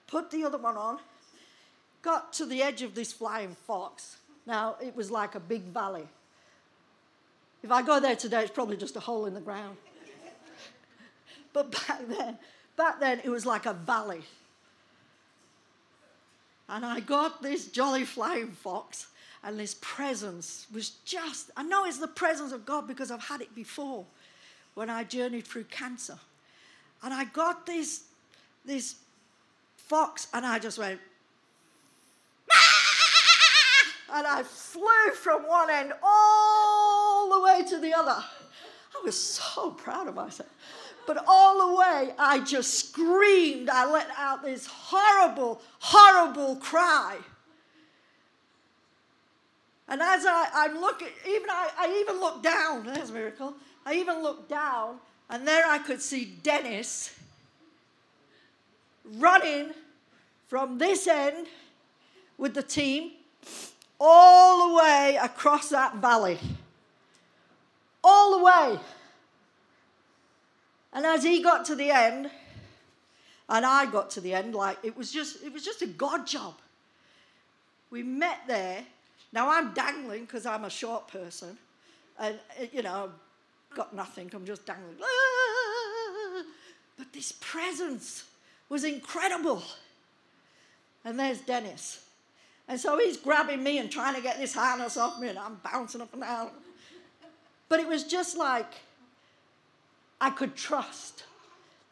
Put 0.06 0.30
the 0.30 0.44
other 0.44 0.58
one 0.58 0.76
on. 0.76 0.98
Got 2.02 2.32
to 2.34 2.46
the 2.46 2.62
edge 2.62 2.82
of 2.82 2.94
this 2.94 3.12
flying 3.12 3.54
fox. 3.66 4.16
Now, 4.46 4.76
it 4.82 4.94
was 4.94 5.10
like 5.10 5.34
a 5.34 5.40
big 5.40 5.62
valley. 5.62 6.06
If 7.62 7.70
I 7.70 7.82
go 7.82 8.00
there 8.00 8.16
today, 8.16 8.42
it's 8.42 8.50
probably 8.50 8.76
just 8.76 8.96
a 8.96 9.00
hole 9.00 9.26
in 9.26 9.34
the 9.34 9.40
ground. 9.40 9.76
but 11.52 11.70
back 11.70 12.00
then, 12.08 12.38
back 12.76 12.98
then 12.98 13.20
it 13.24 13.30
was 13.30 13.46
like 13.46 13.66
a 13.66 13.72
valley. 13.72 14.22
And 16.68 16.84
I 16.84 17.00
got 17.00 17.42
this 17.42 17.68
jolly 17.68 18.04
flying 18.04 18.50
fox, 18.50 19.08
and 19.44 19.58
this 19.58 19.76
presence 19.80 20.66
was 20.72 20.90
just, 21.04 21.50
I 21.56 21.62
know 21.62 21.84
it's 21.84 21.98
the 21.98 22.08
presence 22.08 22.52
of 22.52 22.64
God 22.64 22.88
because 22.88 23.10
I've 23.10 23.24
had 23.24 23.40
it 23.40 23.54
before 23.54 24.06
when 24.74 24.88
I 24.88 25.04
journeyed 25.04 25.46
through 25.46 25.64
cancer. 25.64 26.18
And 27.02 27.12
I 27.12 27.24
got 27.24 27.66
this, 27.66 28.04
this 28.64 28.96
fox, 29.76 30.28
and 30.32 30.46
I 30.46 30.58
just 30.58 30.78
went, 30.78 31.00
ah! 32.50 33.92
and 34.14 34.26
I 34.26 34.42
flew 34.42 35.10
from 35.14 35.42
one 35.48 35.70
end 35.70 35.92
all 36.02 37.30
the 37.30 37.40
way 37.40 37.64
to 37.68 37.78
the 37.78 37.94
other. 37.94 38.22
I 38.94 39.04
was 39.04 39.20
so 39.20 39.70
proud 39.70 40.08
of 40.08 40.14
myself. 40.14 40.48
But 41.06 41.24
all 41.26 41.68
the 41.68 41.76
way, 41.76 42.14
I 42.18 42.40
just 42.40 42.88
screamed. 42.88 43.68
I 43.68 43.90
let 43.90 44.08
out 44.16 44.42
this 44.42 44.66
horrible, 44.66 45.60
horrible 45.80 46.56
cry. 46.56 47.18
And 49.88 50.00
as 50.00 50.24
I, 50.24 50.48
I'm 50.54 50.80
looking, 50.80 51.08
even 51.28 51.50
I, 51.50 51.70
I 51.76 52.00
even 52.00 52.20
looked 52.20 52.44
down, 52.44 52.86
there's 52.86 53.10
a 53.10 53.12
miracle. 53.12 53.54
I 53.84 53.94
even 53.94 54.22
looked 54.22 54.48
down, 54.48 54.98
and 55.32 55.48
there 55.48 55.66
I 55.66 55.78
could 55.78 56.02
see 56.02 56.26
Dennis 56.42 57.14
running 59.16 59.70
from 60.46 60.76
this 60.76 61.08
end 61.08 61.46
with 62.36 62.52
the 62.52 62.62
team 62.62 63.12
all 63.98 64.68
the 64.68 64.74
way 64.76 65.18
across 65.20 65.70
that 65.70 65.96
valley. 65.96 66.38
All 68.04 68.38
the 68.38 68.44
way. 68.44 68.78
And 70.92 71.06
as 71.06 71.22
he 71.22 71.42
got 71.42 71.64
to 71.64 71.74
the 71.74 71.90
end, 71.90 72.30
and 73.48 73.64
I 73.64 73.86
got 73.86 74.10
to 74.10 74.20
the 74.20 74.34
end, 74.34 74.54
like 74.54 74.76
it 74.82 74.94
was 74.94 75.10
just 75.10 75.42
it 75.42 75.50
was 75.50 75.64
just 75.64 75.80
a 75.80 75.86
God 75.86 76.26
job. 76.26 76.54
We 77.90 78.02
met 78.02 78.40
there, 78.46 78.84
Now 79.32 79.50
I'm 79.50 79.72
dangling 79.72 80.26
because 80.26 80.44
I'm 80.44 80.64
a 80.64 80.70
short 80.70 81.08
person, 81.08 81.56
and 82.18 82.38
you 82.70 82.82
know, 82.82 83.10
got 83.74 83.94
nothing. 83.94 84.30
I'm 84.34 84.44
just 84.44 84.66
dangling. 84.66 84.96
Ah! 85.02 86.44
But 86.96 87.12
this 87.12 87.32
presence 87.32 88.24
was 88.68 88.84
incredible. 88.84 89.62
And 91.04 91.18
there's 91.18 91.40
Dennis. 91.40 92.04
And 92.68 92.78
so 92.78 92.98
he's 92.98 93.16
grabbing 93.16 93.62
me 93.62 93.78
and 93.78 93.90
trying 93.90 94.14
to 94.14 94.20
get 94.22 94.38
this 94.38 94.54
harness 94.54 94.96
off 94.96 95.20
me, 95.20 95.28
and 95.28 95.38
I'm 95.38 95.60
bouncing 95.62 96.00
up 96.00 96.12
and 96.12 96.22
down. 96.22 96.50
But 97.68 97.80
it 97.80 97.88
was 97.88 98.04
just 98.04 98.36
like 98.36 98.72
I 100.20 100.30
could 100.30 100.54
trust 100.54 101.24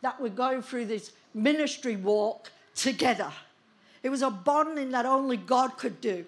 that 0.03 0.21
we're 0.21 0.29
going 0.29 0.63
through 0.63 0.87
this 0.87 1.13
ministry 1.35 1.97
walk 1.97 2.51
together. 2.75 3.33
It 4.03 4.09
was 4.09 4.23
a 4.23 4.31
bonding 4.31 4.93
that 4.93 5.05
only 5.05 5.37
God 5.37 5.77
could 5.77 6.01
do. 6.01 6.25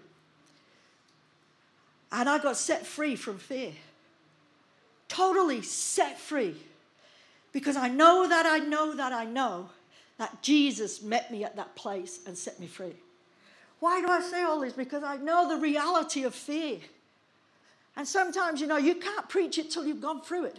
And 2.10 2.28
I 2.28 2.38
got 2.38 2.56
set 2.56 2.86
free 2.86 3.16
from 3.16 3.38
fear. 3.38 3.72
Totally 5.12 5.60
set 5.60 6.18
free. 6.18 6.56
Because 7.52 7.76
I 7.76 7.88
know 7.88 8.26
that 8.26 8.46
I 8.46 8.60
know 8.60 8.94
that 8.96 9.12
I 9.12 9.26
know 9.26 9.68
that 10.16 10.42
Jesus 10.42 11.02
met 11.02 11.30
me 11.30 11.44
at 11.44 11.54
that 11.56 11.74
place 11.76 12.20
and 12.26 12.36
set 12.36 12.58
me 12.58 12.66
free. 12.66 12.94
Why 13.78 14.00
do 14.00 14.08
I 14.08 14.22
say 14.22 14.42
all 14.42 14.60
this? 14.60 14.72
Because 14.72 15.02
I 15.02 15.16
know 15.16 15.46
the 15.50 15.60
reality 15.60 16.22
of 16.24 16.34
fear. 16.34 16.78
And 17.94 18.08
sometimes, 18.08 18.58
you 18.58 18.66
know, 18.66 18.78
you 18.78 18.94
can't 18.94 19.28
preach 19.28 19.58
it 19.58 19.70
till 19.70 19.84
you've 19.84 20.00
gone 20.00 20.22
through 20.22 20.44
it. 20.46 20.58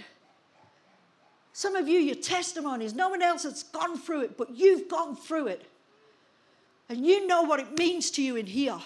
Some 1.54 1.76
of 1.76 1.88
you, 1.88 1.98
your 1.98 2.16
testimonies, 2.16 2.94
no 2.94 3.10
one 3.10 3.24
else 3.24 3.42
has 3.44 3.64
gone 3.64 3.98
through 3.98 4.22
it, 4.22 4.38
but 4.38 4.52
you've 4.52 4.88
gone 4.88 5.16
through 5.16 5.48
it. 5.48 5.66
And 6.90 7.04
you 7.04 7.26
know 7.26 7.42
what 7.42 7.60
it 7.60 7.76
means 7.76 8.12
to 8.12 8.22
you 8.22 8.36
in 8.36 8.46
here. 8.46 8.80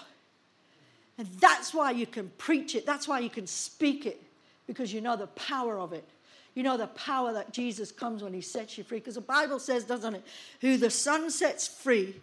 And 1.18 1.28
that's 1.40 1.74
why 1.74 1.90
you 1.90 2.06
can 2.06 2.30
preach 2.38 2.74
it. 2.74 2.86
That's 2.86 3.06
why 3.06 3.18
you 3.18 3.28
can 3.28 3.46
speak 3.46 4.06
it, 4.06 4.22
because 4.68 4.92
you 4.92 5.00
know 5.00 5.16
the 5.16 5.26
power 5.26 5.80
of 5.80 5.92
it. 5.92 6.08
You 6.54 6.62
know 6.62 6.76
the 6.76 6.86
power 6.88 7.32
that 7.32 7.52
Jesus 7.52 7.90
comes 7.90 8.22
when 8.22 8.34
he 8.34 8.40
sets 8.40 8.78
you 8.78 8.84
free. 8.84 8.98
Because 8.98 9.16
the 9.16 9.20
Bible 9.20 9.58
says, 9.58 9.84
doesn't 9.84 10.14
it? 10.14 10.24
Who 10.60 10.76
the 10.76 10.90
Son 10.90 11.30
sets 11.30 11.66
free 11.66 12.14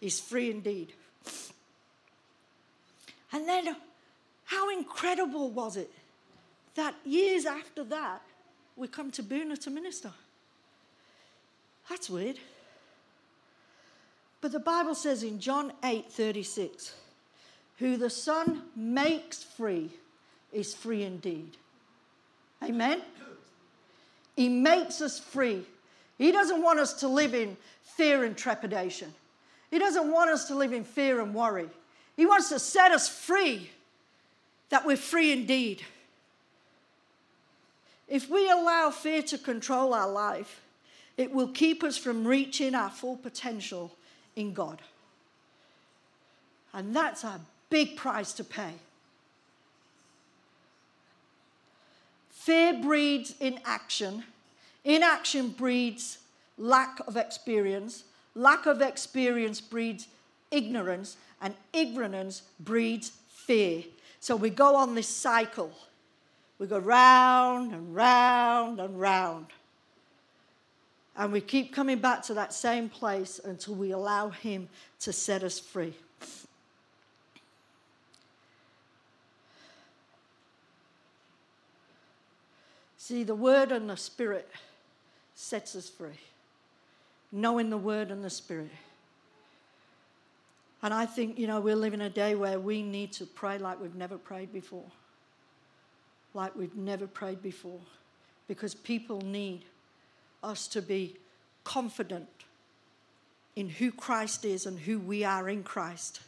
is 0.00 0.18
free 0.18 0.50
indeed. 0.50 0.92
And 3.32 3.46
then, 3.46 3.76
how 4.44 4.70
incredible 4.70 5.50
was 5.50 5.76
it 5.76 5.90
that 6.74 6.94
years 7.04 7.44
after 7.44 7.84
that, 7.84 8.22
we 8.76 8.88
come 8.88 9.10
to 9.12 9.22
Boonah 9.22 9.58
to 9.60 9.70
minister? 9.70 10.12
That's 11.88 12.08
weird. 12.08 12.38
But 14.40 14.52
the 14.52 14.60
Bible 14.60 14.94
says 14.94 15.22
in 15.22 15.40
John 15.40 15.72
8 15.84 16.10
36, 16.10 16.94
who 17.78 17.96
the 17.96 18.10
Son 18.10 18.62
makes 18.76 19.42
free 19.42 19.90
is 20.52 20.74
free 20.74 21.02
indeed. 21.02 21.56
Amen? 22.62 23.00
He 24.36 24.48
makes 24.48 25.00
us 25.00 25.18
free. 25.18 25.64
He 26.18 26.32
doesn't 26.32 26.62
want 26.62 26.78
us 26.78 26.94
to 26.94 27.08
live 27.08 27.34
in 27.34 27.56
fear 27.82 28.24
and 28.24 28.36
trepidation. 28.36 29.12
He 29.70 29.78
doesn't 29.78 30.10
want 30.10 30.30
us 30.30 30.48
to 30.48 30.54
live 30.54 30.72
in 30.72 30.84
fear 30.84 31.20
and 31.20 31.34
worry. 31.34 31.68
He 32.16 32.26
wants 32.26 32.48
to 32.50 32.58
set 32.58 32.92
us 32.92 33.08
free, 33.08 33.70
that 34.68 34.84
we're 34.84 34.96
free 34.96 35.32
indeed. 35.32 35.82
If 38.08 38.28
we 38.28 38.50
allow 38.50 38.90
fear 38.90 39.22
to 39.22 39.38
control 39.38 39.94
our 39.94 40.10
life, 40.10 40.60
it 41.16 41.32
will 41.32 41.48
keep 41.48 41.84
us 41.84 41.96
from 41.96 42.26
reaching 42.26 42.74
our 42.74 42.90
full 42.90 43.16
potential 43.16 43.92
in 44.36 44.52
God. 44.52 44.80
And 46.72 46.94
that's 46.94 47.24
a 47.24 47.40
big 47.68 47.96
price 47.96 48.32
to 48.34 48.44
pay. 48.44 48.74
Fear 52.40 52.80
breeds 52.80 53.34
inaction. 53.38 54.24
Inaction 54.82 55.50
breeds 55.50 56.16
lack 56.56 56.98
of 57.06 57.18
experience. 57.18 58.04
Lack 58.34 58.64
of 58.64 58.80
experience 58.80 59.60
breeds 59.60 60.08
ignorance. 60.50 61.18
And 61.42 61.52
ignorance 61.74 62.40
breeds 62.58 63.12
fear. 63.28 63.84
So 64.20 64.36
we 64.36 64.48
go 64.48 64.74
on 64.74 64.94
this 64.94 65.06
cycle. 65.06 65.70
We 66.58 66.66
go 66.66 66.78
round 66.78 67.74
and 67.74 67.94
round 67.94 68.80
and 68.80 68.98
round. 68.98 69.48
And 71.18 71.32
we 71.32 71.42
keep 71.42 71.74
coming 71.74 71.98
back 71.98 72.22
to 72.22 72.34
that 72.34 72.54
same 72.54 72.88
place 72.88 73.38
until 73.44 73.74
we 73.74 73.90
allow 73.90 74.30
Him 74.30 74.70
to 75.00 75.12
set 75.12 75.42
us 75.42 75.58
free. 75.58 75.92
See, 83.10 83.24
the 83.24 83.34
Word 83.34 83.72
and 83.72 83.90
the 83.90 83.96
Spirit 83.96 84.48
sets 85.34 85.74
us 85.74 85.88
free. 85.88 86.20
Knowing 87.32 87.68
the 87.68 87.76
Word 87.76 88.12
and 88.12 88.22
the 88.22 88.30
Spirit. 88.30 88.70
And 90.80 90.94
I 90.94 91.06
think, 91.06 91.36
you 91.36 91.48
know, 91.48 91.58
we're 91.58 91.74
living 91.74 92.02
a 92.02 92.08
day 92.08 92.36
where 92.36 92.60
we 92.60 92.84
need 92.84 93.10
to 93.14 93.26
pray 93.26 93.58
like 93.58 93.80
we've 93.80 93.96
never 93.96 94.16
prayed 94.16 94.52
before. 94.52 94.84
Like 96.34 96.54
we've 96.54 96.76
never 96.76 97.08
prayed 97.08 97.42
before. 97.42 97.80
Because 98.46 98.76
people 98.76 99.20
need 99.22 99.64
us 100.44 100.68
to 100.68 100.80
be 100.80 101.16
confident 101.64 102.28
in 103.56 103.68
who 103.68 103.90
Christ 103.90 104.44
is 104.44 104.66
and 104.66 104.78
who 104.78 105.00
we 105.00 105.24
are 105.24 105.48
in 105.48 105.64
Christ. 105.64 106.20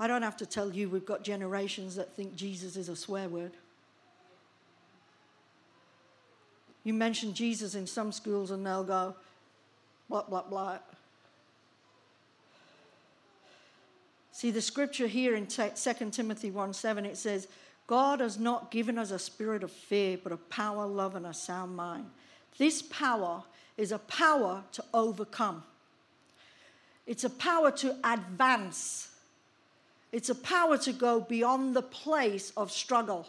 I 0.00 0.06
don't 0.06 0.22
have 0.22 0.36
to 0.38 0.46
tell 0.46 0.72
you, 0.72 0.88
we've 0.88 1.06
got 1.06 1.22
generations 1.22 1.96
that 1.96 2.14
think 2.14 2.34
Jesus 2.34 2.76
is 2.76 2.88
a 2.88 2.96
swear 2.96 3.28
word. 3.28 3.52
You 6.84 6.94
mention 6.94 7.34
Jesus 7.34 7.74
in 7.74 7.86
some 7.86 8.10
schools 8.10 8.50
and 8.50 8.66
they'll 8.66 8.84
go, 8.84 9.14
blah, 10.08 10.22
blah, 10.22 10.42
blah. 10.42 10.78
See, 14.32 14.50
the 14.50 14.60
scripture 14.60 15.06
here 15.06 15.36
in 15.36 15.46
2 15.46 15.70
Timothy 16.10 16.50
1 16.50 16.72
7, 16.72 17.06
it 17.06 17.16
says, 17.16 17.46
God 17.86 18.20
has 18.20 18.38
not 18.38 18.70
given 18.70 18.98
us 18.98 19.10
a 19.10 19.18
spirit 19.18 19.62
of 19.62 19.70
fear, 19.70 20.18
but 20.20 20.32
of 20.32 20.48
power, 20.50 20.86
love, 20.86 21.14
and 21.14 21.26
a 21.26 21.34
sound 21.34 21.76
mind. 21.76 22.06
This 22.58 22.82
power 22.82 23.44
is 23.76 23.92
a 23.92 23.98
power 23.98 24.64
to 24.72 24.84
overcome, 24.92 25.62
it's 27.06 27.24
a 27.24 27.30
power 27.30 27.70
to 27.70 27.96
advance, 28.02 29.10
it's 30.12 30.28
a 30.28 30.34
power 30.34 30.76
to 30.78 30.92
go 30.92 31.20
beyond 31.20 31.74
the 31.74 31.82
place 31.82 32.52
of 32.56 32.70
struggle. 32.70 33.26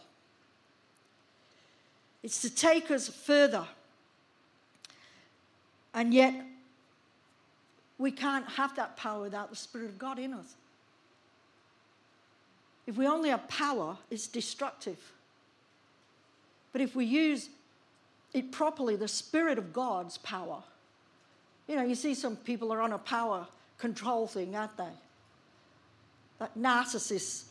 It's 2.21 2.41
to 2.41 2.49
take 2.49 2.91
us 2.91 3.07
further. 3.07 3.65
And 5.93 6.13
yet, 6.13 6.33
we 7.97 8.11
can't 8.11 8.47
have 8.49 8.75
that 8.75 8.97
power 8.97 9.21
without 9.21 9.49
the 9.49 9.55
Spirit 9.55 9.89
of 9.89 9.97
God 9.97 10.19
in 10.19 10.33
us. 10.33 10.55
If 12.85 12.97
we 12.97 13.07
only 13.07 13.29
have 13.29 13.47
power, 13.47 13.97
it's 14.11 14.27
destructive. 14.27 14.97
But 16.73 16.81
if 16.81 16.95
we 16.95 17.05
use 17.05 17.49
it 18.33 18.51
properly, 18.51 18.97
the 18.97 19.07
Spirit 19.07 19.57
of 19.57 19.71
God's 19.71 20.17
power, 20.17 20.63
you 21.67 21.77
know, 21.77 21.83
you 21.83 21.95
see 21.95 22.13
some 22.13 22.35
people 22.35 22.73
are 22.73 22.81
on 22.81 22.91
a 22.91 22.97
power 22.97 23.47
control 23.77 24.27
thing, 24.27 24.55
aren't 24.55 24.75
they? 24.75 24.91
That 26.43 26.59
narcissists 26.59 27.45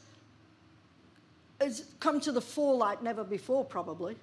has 1.59 1.87
come 1.99 2.21
to 2.21 2.31
the 2.31 2.43
fore 2.43 2.77
like 2.77 3.03
never 3.03 3.25
before, 3.25 3.65
probably. 3.65 4.17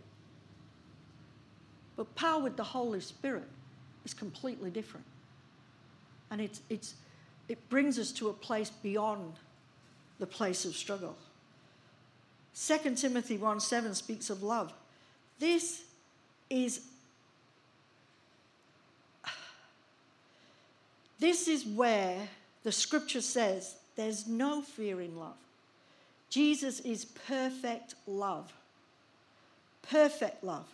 But 1.97 2.13
power 2.13 2.43
with 2.43 2.55
the 2.55 2.63
Holy 2.63 3.01
Spirit 3.01 3.47
is 4.05 4.13
completely 4.13 4.69
different. 4.69 5.07
And 6.29 6.39
it's, 6.39 6.61
it's, 6.69 6.93
it 7.47 7.57
brings 7.69 7.97
us 7.97 8.11
to 8.11 8.29
a 8.29 8.33
place 8.33 8.69
beyond 8.69 9.33
the 10.19 10.27
place 10.27 10.65
of 10.65 10.75
struggle. 10.75 11.17
2 12.55 12.93
Timothy 12.93 13.37
1 13.37 13.59
7 13.59 13.95
speaks 13.95 14.29
of 14.29 14.43
love. 14.43 14.71
This 15.39 15.81
is 16.47 16.81
this 21.19 21.47
is 21.47 21.65
where 21.65 22.29
the 22.61 22.71
scripture 22.71 23.21
says 23.21 23.78
there's 23.99 24.27
no 24.27 24.61
fear 24.61 25.01
in 25.01 25.19
love. 25.19 25.35
Jesus 26.29 26.79
is 26.79 27.03
perfect 27.03 27.95
love. 28.07 28.53
Perfect 29.81 30.41
love. 30.41 30.73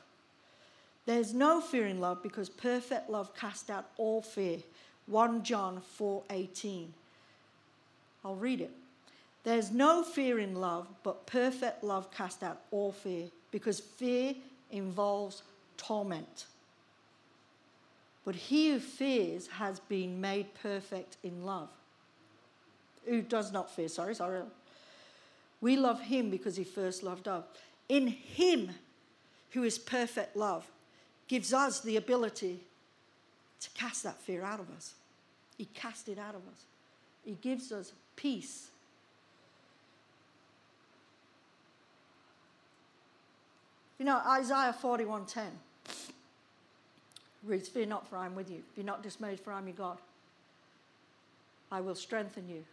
There's 1.07 1.33
no 1.33 1.59
fear 1.59 1.87
in 1.87 1.99
love 1.99 2.21
because 2.21 2.49
perfect 2.49 3.09
love 3.09 3.35
casts 3.35 3.71
out 3.71 3.89
all 3.97 4.21
fear. 4.21 4.59
1 5.07 5.43
John 5.43 5.81
4:18. 5.97 6.93
I'll 8.23 8.35
read 8.35 8.61
it. 8.61 8.71
There's 9.43 9.71
no 9.71 10.03
fear 10.03 10.37
in 10.37 10.61
love, 10.61 10.87
but 11.01 11.25
perfect 11.25 11.83
love 11.83 12.11
casts 12.11 12.43
out 12.43 12.61
all 12.69 12.91
fear, 12.91 13.31
because 13.49 13.79
fear 13.79 14.35
involves 14.69 15.41
torment. 15.77 16.45
But 18.23 18.35
he 18.35 18.69
who 18.69 18.79
fears 18.79 19.47
has 19.47 19.79
been 19.79 20.21
made 20.21 20.53
perfect 20.61 21.17
in 21.23 21.43
love. 21.43 21.69
Who 23.07 23.21
does 23.21 23.51
not 23.51 23.73
fear. 23.73 23.87
Sorry, 23.87 24.15
sorry. 24.15 24.41
We 25.61 25.77
love 25.77 26.01
him 26.01 26.29
because 26.29 26.55
he 26.55 26.63
first 26.63 27.03
loved 27.03 27.27
us. 27.27 27.43
In 27.89 28.07
him, 28.07 28.71
who 29.51 29.63
is 29.63 29.77
perfect 29.77 30.35
love, 30.35 30.65
gives 31.27 31.53
us 31.53 31.81
the 31.81 31.97
ability 31.97 32.59
to 33.61 33.69
cast 33.71 34.03
that 34.03 34.21
fear 34.21 34.43
out 34.43 34.59
of 34.59 34.69
us. 34.75 34.93
He 35.57 35.65
cast 35.65 36.09
it 36.09 36.19
out 36.19 36.35
of 36.35 36.41
us. 36.51 36.65
He 37.23 37.37
gives 37.41 37.71
us 37.71 37.93
peace. 38.15 38.67
You 43.97 44.05
know, 44.05 44.21
Isaiah 44.27 44.75
41:10 44.79 45.45
reads, 47.43 47.69
Fear 47.69 47.85
not, 47.85 48.07
for 48.07 48.17
I 48.17 48.25
am 48.25 48.35
with 48.35 48.51
you. 48.51 48.61
Be 48.75 48.83
not 48.83 49.01
dismayed, 49.01 49.39
for 49.39 49.53
I 49.53 49.59
am 49.59 49.67
your 49.67 49.75
God. 49.75 49.97
I 51.71 51.81
will 51.81 51.95
strengthen 51.95 52.49
you. 52.49 52.65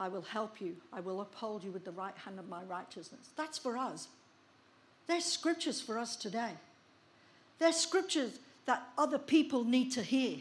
I 0.00 0.08
will 0.08 0.22
help 0.22 0.60
you. 0.60 0.76
I 0.92 1.00
will 1.00 1.20
uphold 1.20 1.64
you 1.64 1.70
with 1.70 1.84
the 1.84 1.92
right 1.92 2.16
hand 2.24 2.38
of 2.38 2.48
my 2.48 2.62
righteousness. 2.62 3.30
That's 3.36 3.58
for 3.58 3.76
us. 3.76 4.08
There's 5.06 5.24
scriptures 5.24 5.80
for 5.80 5.98
us 5.98 6.16
today. 6.16 6.52
There's 7.58 7.76
scriptures 7.76 8.38
that 8.66 8.86
other 8.96 9.18
people 9.18 9.64
need 9.64 9.90
to 9.92 10.02
hear. 10.02 10.38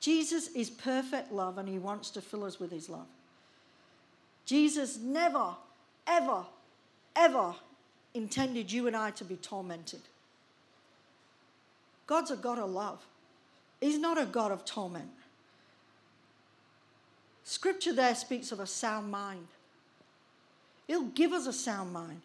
Jesus 0.00 0.48
is 0.48 0.68
perfect 0.68 1.32
love 1.32 1.56
and 1.56 1.68
he 1.68 1.78
wants 1.78 2.10
to 2.10 2.20
fill 2.20 2.44
us 2.44 2.60
with 2.60 2.70
his 2.70 2.90
love. 2.90 3.06
Jesus 4.44 4.98
never, 4.98 5.54
ever, 6.06 6.44
ever 7.16 7.54
intended 8.12 8.70
you 8.70 8.86
and 8.86 8.94
I 8.94 9.12
to 9.12 9.24
be 9.24 9.36
tormented. 9.36 10.00
God's 12.06 12.30
a 12.30 12.36
God 12.36 12.58
of 12.58 12.70
love, 12.70 13.04
He's 13.80 13.98
not 13.98 14.20
a 14.20 14.26
God 14.26 14.52
of 14.52 14.64
torment. 14.64 15.08
Scripture 17.44 17.92
there 17.92 18.14
speaks 18.14 18.52
of 18.52 18.60
a 18.60 18.66
sound 18.66 19.10
mind. 19.10 19.46
It'll 20.88 21.04
give 21.04 21.32
us 21.32 21.46
a 21.46 21.52
sound 21.52 21.92
mind. 21.92 22.22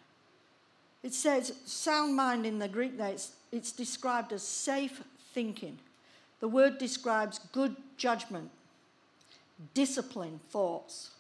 It 1.04 1.14
says 1.14 1.54
sound 1.66 2.16
mind 2.16 2.46
in 2.46 2.60
the 2.60 2.68
Greek 2.68 2.98
there, 2.98 3.10
it's, 3.10 3.34
it's 3.52 3.72
described 3.72 4.34
as 4.34 4.44
safe 4.44 5.02
thinking. 5.34 5.78
The 6.40 6.48
word 6.48 6.78
describes 6.78 7.40
good 7.52 7.76
judgment, 7.98 8.50
disciplined 9.74 10.42
thoughts, 10.50 11.12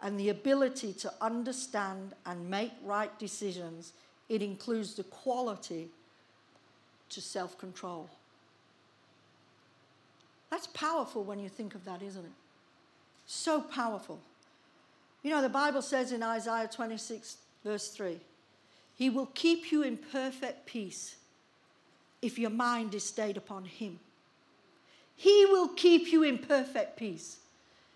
and 0.00 0.18
the 0.18 0.30
ability 0.30 0.92
to 0.94 1.12
understand 1.20 2.14
and 2.24 2.50
make 2.50 2.72
right 2.82 3.16
decisions. 3.18 3.92
It 4.28 4.42
includes 4.42 4.94
the 4.94 5.04
quality 5.04 5.88
to 7.10 7.20
self 7.20 7.58
control. 7.58 8.08
That's 10.50 10.66
powerful 10.68 11.24
when 11.24 11.38
you 11.38 11.48
think 11.48 11.74
of 11.74 11.84
that, 11.84 12.02
isn't 12.02 12.24
it? 12.24 12.30
So 13.26 13.60
powerful. 13.60 14.20
You 15.22 15.30
know, 15.30 15.42
the 15.42 15.48
Bible 15.48 15.82
says 15.82 16.12
in 16.12 16.22
Isaiah 16.22 16.68
26, 16.72 17.36
verse 17.64 17.88
3 17.88 18.18
He 18.94 19.10
will 19.10 19.28
keep 19.34 19.72
you 19.72 19.82
in 19.82 19.96
perfect 19.96 20.66
peace 20.66 21.16
if 22.22 22.38
your 22.38 22.50
mind 22.50 22.94
is 22.94 23.04
stayed 23.04 23.36
upon 23.36 23.64
Him. 23.64 23.98
He 25.16 25.46
will 25.46 25.68
keep 25.68 26.12
you 26.12 26.22
in 26.22 26.38
perfect 26.38 26.96
peace 26.96 27.38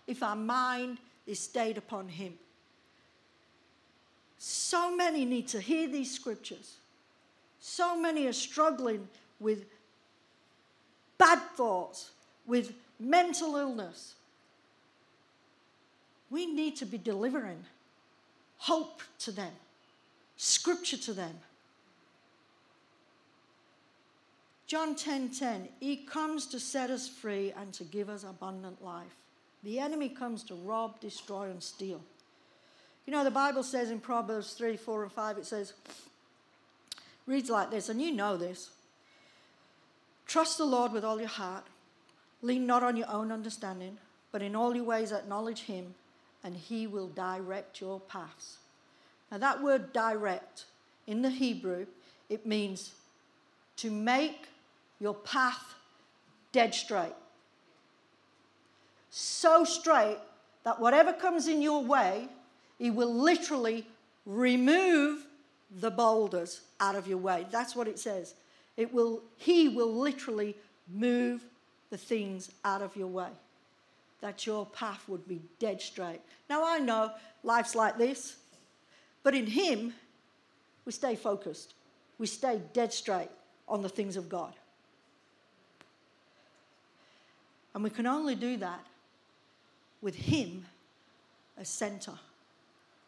if 0.07 0.21
our 0.21 0.35
mind 0.35 0.97
is 1.25 1.39
stayed 1.39 1.77
upon 1.77 2.09
Him. 2.09 2.33
So 4.37 4.95
many 4.95 5.23
need 5.23 5.47
to 5.49 5.61
hear 5.61 5.87
these 5.87 6.13
scriptures. 6.13 6.77
So 7.59 7.95
many 7.95 8.25
are 8.25 8.33
struggling 8.33 9.07
with 9.39 9.65
bad 11.17 11.39
thoughts, 11.55 12.09
with 12.47 12.73
mental 12.99 13.55
illness, 13.55 14.15
we 16.31 16.45
need 16.47 16.77
to 16.77 16.85
be 16.85 16.97
delivering 16.97 17.63
hope 18.57 19.01
to 19.19 19.31
them, 19.31 19.51
scripture 20.37 20.97
to 20.97 21.13
them. 21.13 21.35
John 24.65 24.95
10:10, 24.95 25.03
10, 25.03 25.29
10, 25.29 25.69
he 25.81 25.97
comes 25.97 26.45
to 26.47 26.59
set 26.59 26.89
us 26.89 27.09
free 27.09 27.51
and 27.51 27.73
to 27.73 27.83
give 27.83 28.09
us 28.09 28.23
abundant 28.23 28.83
life. 28.83 29.15
The 29.63 29.79
enemy 29.79 30.09
comes 30.09 30.43
to 30.45 30.55
rob, 30.55 30.99
destroy, 31.01 31.49
and 31.49 31.61
steal. 31.61 32.01
You 33.05 33.11
know, 33.11 33.23
the 33.23 33.31
Bible 33.31 33.63
says 33.63 33.91
in 33.91 33.99
Proverbs 33.99 34.53
3, 34.53 34.77
4, 34.77 35.03
and 35.03 35.11
5, 35.11 35.37
it 35.39 35.45
says, 35.45 35.73
reads 37.27 37.49
like 37.49 37.69
this, 37.69 37.89
and 37.89 38.01
you 38.01 38.11
know 38.11 38.37
this. 38.37 38.69
Trust 40.25 40.57
the 40.57 40.65
Lord 40.65 40.93
with 40.93 41.03
all 41.03 41.19
your 41.19 41.27
heart. 41.27 41.65
Lean 42.41 42.65
not 42.65 42.83
on 42.83 42.95
your 42.95 43.09
own 43.09 43.31
understanding, 43.31 43.97
but 44.31 44.41
in 44.41 44.55
all 44.55 44.75
your 44.75 44.85
ways 44.85 45.11
acknowledge 45.11 45.63
him, 45.63 45.93
and 46.43 46.55
he 46.55 46.87
will 46.87 47.07
direct 47.07 47.81
your 47.81 47.99
paths. 47.99 48.57
Now, 49.31 49.37
that 49.37 49.61
word 49.63 49.93
direct 49.93 50.65
in 51.07 51.21
the 51.21 51.29
Hebrew, 51.29 51.85
it 52.29 52.45
means 52.45 52.91
to 53.77 53.91
make 53.91 54.47
your 54.99 55.13
path 55.13 55.75
dead 56.51 56.73
straight. 56.73 57.13
So 59.09 59.63
straight 59.63 60.17
that 60.63 60.79
whatever 60.79 61.13
comes 61.13 61.47
in 61.47 61.61
your 61.61 61.83
way, 61.83 62.27
he 62.77 62.91
will 62.91 63.13
literally 63.13 63.85
remove 64.25 65.25
the 65.79 65.91
boulders 65.91 66.61
out 66.79 66.95
of 66.95 67.07
your 67.07 67.17
way. 67.17 67.45
That's 67.51 67.75
what 67.75 67.87
it 67.87 67.99
says. 67.99 68.35
It 68.77 68.93
will, 68.93 69.21
he 69.37 69.69
will 69.69 69.93
literally 69.93 70.55
move 70.93 71.43
the 71.89 71.97
things 71.97 72.51
out 72.63 72.81
of 72.81 72.95
your 72.95 73.07
way 73.07 73.29
that 74.21 74.45
your 74.45 74.65
path 74.67 75.03
would 75.07 75.27
be 75.27 75.41
dead 75.59 75.81
straight. 75.81 76.21
Now, 76.49 76.63
I 76.65 76.79
know 76.79 77.11
life's 77.43 77.75
like 77.75 77.97
this, 77.97 78.37
but 79.23 79.35
in 79.35 79.47
Him, 79.47 79.93
we 80.85 80.91
stay 80.91 81.15
focused. 81.15 81.73
We 82.17 82.27
stay 82.27 82.61
dead 82.73 82.93
straight 82.93 83.29
on 83.67 83.81
the 83.81 83.89
things 83.89 84.15
of 84.15 84.29
God. 84.29 84.53
And 87.73 87.83
we 87.83 87.89
can 87.89 88.05
only 88.05 88.35
do 88.35 88.57
that 88.57 88.85
with 90.01 90.15
Him 90.15 90.65
as 91.57 91.69
center, 91.69 92.13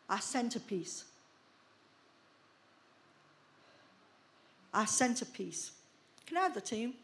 our 0.09 0.21
centerpiece. 0.21 1.05
Our 4.73 4.87
centerpiece. 4.87 5.71
Can 6.25 6.37
I 6.37 6.41
have 6.41 6.55
the 6.55 6.61
team? 6.61 6.95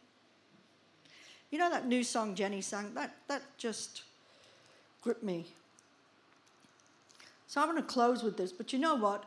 You 1.51 1.57
know 1.57 1.69
that 1.69 1.87
new 1.87 2.03
song 2.03 2.35
Jenny 2.35 2.61
sang? 2.61 2.93
That, 2.93 3.15
that 3.27 3.41
just 3.57 4.03
gripped 5.01 5.23
me. 5.23 5.47
So 7.47 7.61
I'm 7.61 7.69
going 7.69 7.81
to 7.81 7.87
close 7.87 8.21
with 8.21 8.37
this, 8.37 8.51
but 8.51 8.71
you 8.71 8.79
know 8.79 8.95
what? 8.95 9.23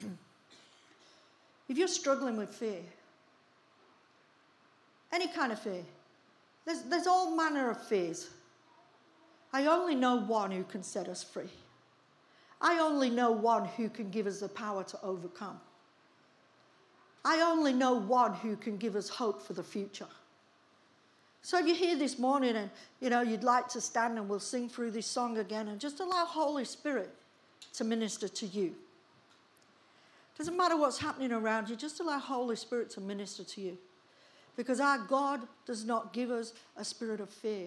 if 1.68 1.76
you're 1.76 1.88
struggling 1.88 2.38
with 2.38 2.48
fear, 2.48 2.80
any 5.12 5.28
kind 5.28 5.52
of 5.52 5.60
fear, 5.60 5.82
there's, 6.64 6.82
there's 6.82 7.06
all 7.06 7.36
manner 7.36 7.70
of 7.70 7.86
fears. 7.86 8.30
I 9.52 9.66
only 9.66 9.94
know 9.94 10.16
one 10.16 10.50
who 10.50 10.64
can 10.64 10.82
set 10.82 11.08
us 11.08 11.22
free. 11.22 11.50
I 12.60 12.78
only 12.78 13.10
know 13.10 13.30
one 13.30 13.64
who 13.64 13.88
can 13.88 14.10
give 14.10 14.26
us 14.26 14.40
the 14.40 14.48
power 14.48 14.84
to 14.84 14.98
overcome. 15.02 15.60
I 17.24 17.40
only 17.40 17.72
know 17.72 17.94
one 17.94 18.34
who 18.34 18.56
can 18.56 18.76
give 18.76 18.96
us 18.96 19.08
hope 19.08 19.46
for 19.46 19.52
the 19.52 19.62
future. 19.62 20.06
So 21.42 21.58
if 21.58 21.66
you're 21.66 21.76
here 21.76 21.96
this 21.96 22.18
morning 22.18 22.56
and 22.56 22.70
you 23.00 23.10
know 23.10 23.22
you'd 23.22 23.44
like 23.44 23.68
to 23.68 23.80
stand 23.80 24.18
and 24.18 24.28
we'll 24.28 24.40
sing 24.40 24.68
through 24.68 24.90
this 24.90 25.06
song 25.06 25.38
again 25.38 25.68
and 25.68 25.80
just 25.80 26.00
allow 26.00 26.24
Holy 26.24 26.64
Spirit 26.64 27.10
to 27.74 27.84
minister 27.84 28.28
to 28.28 28.46
you. 28.46 28.74
Doesn't 30.36 30.56
matter 30.56 30.76
what's 30.76 30.98
happening 30.98 31.32
around 31.32 31.68
you, 31.68 31.76
just 31.76 32.00
allow 32.00 32.18
Holy 32.18 32.56
Spirit 32.56 32.90
to 32.90 33.00
minister 33.00 33.44
to 33.44 33.60
you. 33.60 33.78
Because 34.56 34.80
our 34.80 34.98
God 34.98 35.40
does 35.66 35.84
not 35.84 36.12
give 36.12 36.30
us 36.30 36.52
a 36.76 36.84
spirit 36.84 37.20
of 37.20 37.30
fear. 37.30 37.66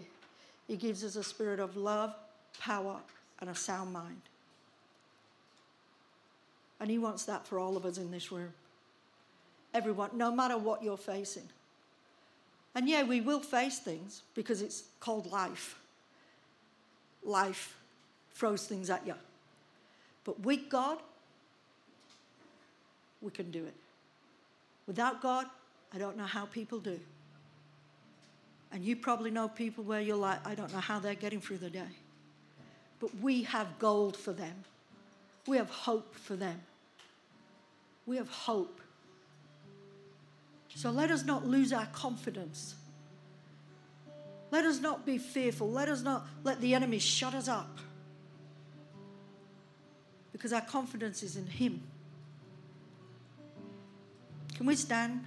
He 0.67 0.76
gives 0.76 1.03
us 1.03 1.15
a 1.15 1.24
spirit 1.24 1.59
of 1.59 1.76
love, 1.76 2.15
power, 2.59 2.97
and 3.39 3.49
a 3.49 3.55
sound 3.55 3.93
mind. 3.93 4.21
And 6.80 6.89
He 6.89 6.97
wants 6.97 7.26
that 7.26 7.47
for 7.47 7.59
all 7.59 7.78
of 7.78 7.86
us 7.86 7.97
in 7.97 8.11
this 8.11 8.32
room. 8.32 8.53
Everyone, 9.74 10.11
no 10.13 10.32
matter 10.32 10.57
what 10.57 10.84
you're 10.84 10.97
facing. 10.97 11.47
And 12.76 12.89
yeah, 12.89 13.03
we 13.03 13.21
will 13.21 13.39
face 13.39 13.80
things 13.80 14.24
because 14.34 14.61
it's 14.61 14.84
called 14.99 15.32
life. 15.32 15.80
Life 17.24 17.78
throws 18.34 18.65
things 18.65 18.89
at 18.89 19.05
you. 19.05 19.13
But 20.24 20.39
with 20.39 20.69
God, 20.69 20.97
we 23.21 23.32
can 23.32 23.51
do 23.51 23.63
it. 23.63 23.76
Without 24.88 25.21
God, 25.21 25.45
I 25.93 25.97
don't 25.97 26.17
know 26.17 26.26
how 26.26 26.45
people 26.45 26.80
do. 26.80 26.99
And 28.71 28.84
you 28.84 28.95
probably 28.95 29.30
know 29.30 29.47
people 29.47 29.84
where 29.84 30.01
you're 30.01 30.17
like, 30.17 30.45
I 30.45 30.55
don't 30.55 30.74
know 30.74 30.80
how 30.80 30.99
they're 30.99 31.13
getting 31.13 31.39
through 31.39 31.59
the 31.59 31.69
day. 31.69 31.93
But 32.99 33.11
we 33.21 33.43
have 33.43 33.67
gold 33.78 34.17
for 34.17 34.34
them. 34.34 34.63
We 35.45 35.57
have 35.57 35.69
hope 35.69 36.15
for 36.15 36.36
them. 36.36 36.59
We 38.07 38.17
have 38.17 38.30
hope 38.30 38.82
so 40.76 40.91
let 40.91 41.11
us 41.11 41.24
not 41.24 41.45
lose 41.47 41.71
our 41.71 41.86
confidence. 41.88 42.76
Let 44.51 44.65
us 44.65 44.80
not 44.80 45.05
be 45.05 45.17
fearful. 45.17 45.69
Let 45.71 45.89
us 45.89 46.01
not 46.01 46.28
let 46.43 46.61
the 46.61 46.74
enemy 46.74 46.99
shut 46.99 47.34
us 47.34 47.47
up. 47.47 47.80
Because 50.32 50.53
our 50.53 50.61
confidence 50.61 51.24
is 51.24 51.38
in 51.38 51.47
Him. 51.47 51.82
Can 54.55 54.65
we 54.65 54.76
stand? 54.76 55.24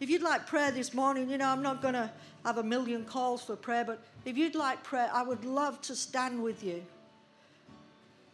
If 0.00 0.10
you'd 0.10 0.22
like 0.22 0.46
prayer 0.46 0.72
this 0.72 0.92
morning, 0.92 1.30
you 1.30 1.38
know, 1.38 1.48
I'm 1.48 1.62
not 1.62 1.80
going 1.80 1.94
to 1.94 2.10
have 2.44 2.58
a 2.58 2.62
million 2.62 3.04
calls 3.04 3.42
for 3.44 3.54
prayer, 3.54 3.84
but 3.84 4.02
if 4.24 4.36
you'd 4.36 4.56
like 4.56 4.82
prayer, 4.82 5.08
I 5.12 5.22
would 5.22 5.44
love 5.44 5.80
to 5.82 5.94
stand 5.94 6.42
with 6.42 6.64
you. 6.64 6.84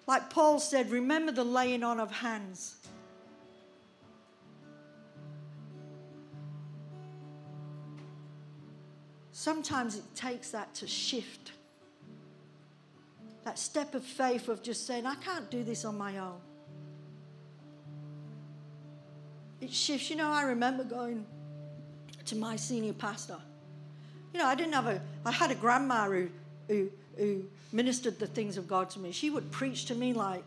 Like 0.07 0.31
Paul 0.31 0.61
said, 0.61 0.91
remember 0.91 1.31
the 1.31 1.45
laying 1.45 1.83
on 1.83 2.01
of 2.01 2.11
hands. 2.11 2.77
Sometimes 9.49 9.97
it 9.97 10.05
takes 10.15 10.51
that 10.51 10.75
to 10.75 10.87
shift. 10.87 11.53
That 13.47 13.59
step 13.59 13.95
of 13.95 14.05
faith 14.05 14.47
of 14.51 14.63
just 14.63 14.87
saying, 14.87 15.07
I 15.07 15.15
can't 15.15 15.51
do 15.51 15.65
this 15.65 15.87
on 15.87 15.97
my 15.97 16.19
own. 16.19 16.39
It 19.63 19.73
shifts. 19.73 20.11
You 20.11 20.17
know, 20.17 20.31
I 20.31 20.43
remember 20.43 20.85
going 20.85 21.25
to 22.27 22.37
my 22.37 22.57
senior 22.57 22.93
pastor. 22.93 23.39
You 24.35 24.41
know, 24.41 24.45
I 24.45 24.55
didn't 24.55 24.75
have 24.75 24.87
a, 24.87 25.01
I 25.25 25.33
had 25.33 25.51
a 25.51 25.55
grandma 25.55 26.11
who, 26.11 26.29
who, 26.69 26.91
who 27.17 27.43
ministered 27.73 28.19
the 28.19 28.27
things 28.27 28.59
of 28.59 28.69
God 28.69 28.91
to 28.91 28.99
me. 28.99 29.13
She 29.13 29.31
would 29.31 29.51
preach 29.51 29.87
to 29.87 29.95
me 29.95 30.13
like 30.13 30.45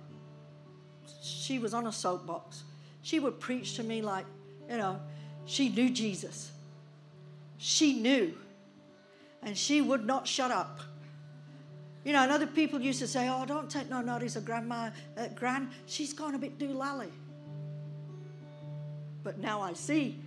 she 1.24 1.58
was 1.58 1.74
on 1.74 1.88
a 1.88 1.92
soapbox. 1.92 2.62
She 3.02 3.20
would 3.20 3.40
preach 3.40 3.78
to 3.78 3.84
me 3.84 4.04
like, 4.04 4.26
you 4.70 4.78
know, 4.78 5.00
she 5.48 5.70
knew 5.70 5.90
Jesus. 5.90 6.52
She 7.58 8.00
knew. 8.00 8.36
And 9.44 9.58
she 9.58 9.82
would 9.82 10.06
not 10.06 10.28
shut 10.28 10.52
up. 10.52 10.80
You 12.04 12.14
know, 12.14 12.24
and 12.24 12.32
other 12.32 12.48
people 12.48 12.82
used 12.82 13.00
to 13.00 13.08
say, 13.08 13.30
oh, 13.30 13.46
don't 13.46 13.70
take 13.70 13.90
no 13.90 14.02
notice 14.02 14.36
of 14.36 14.46
grandma, 14.46 14.90
uh, 15.18 15.28
grand, 15.36 15.70
she's 15.86 16.14
gone 16.14 16.34
a 16.34 16.40
bit 16.40 16.58
doolally. 16.58 17.10
But 19.24 19.38
now 19.38 19.62
I 19.62 19.74
see. 19.74 20.18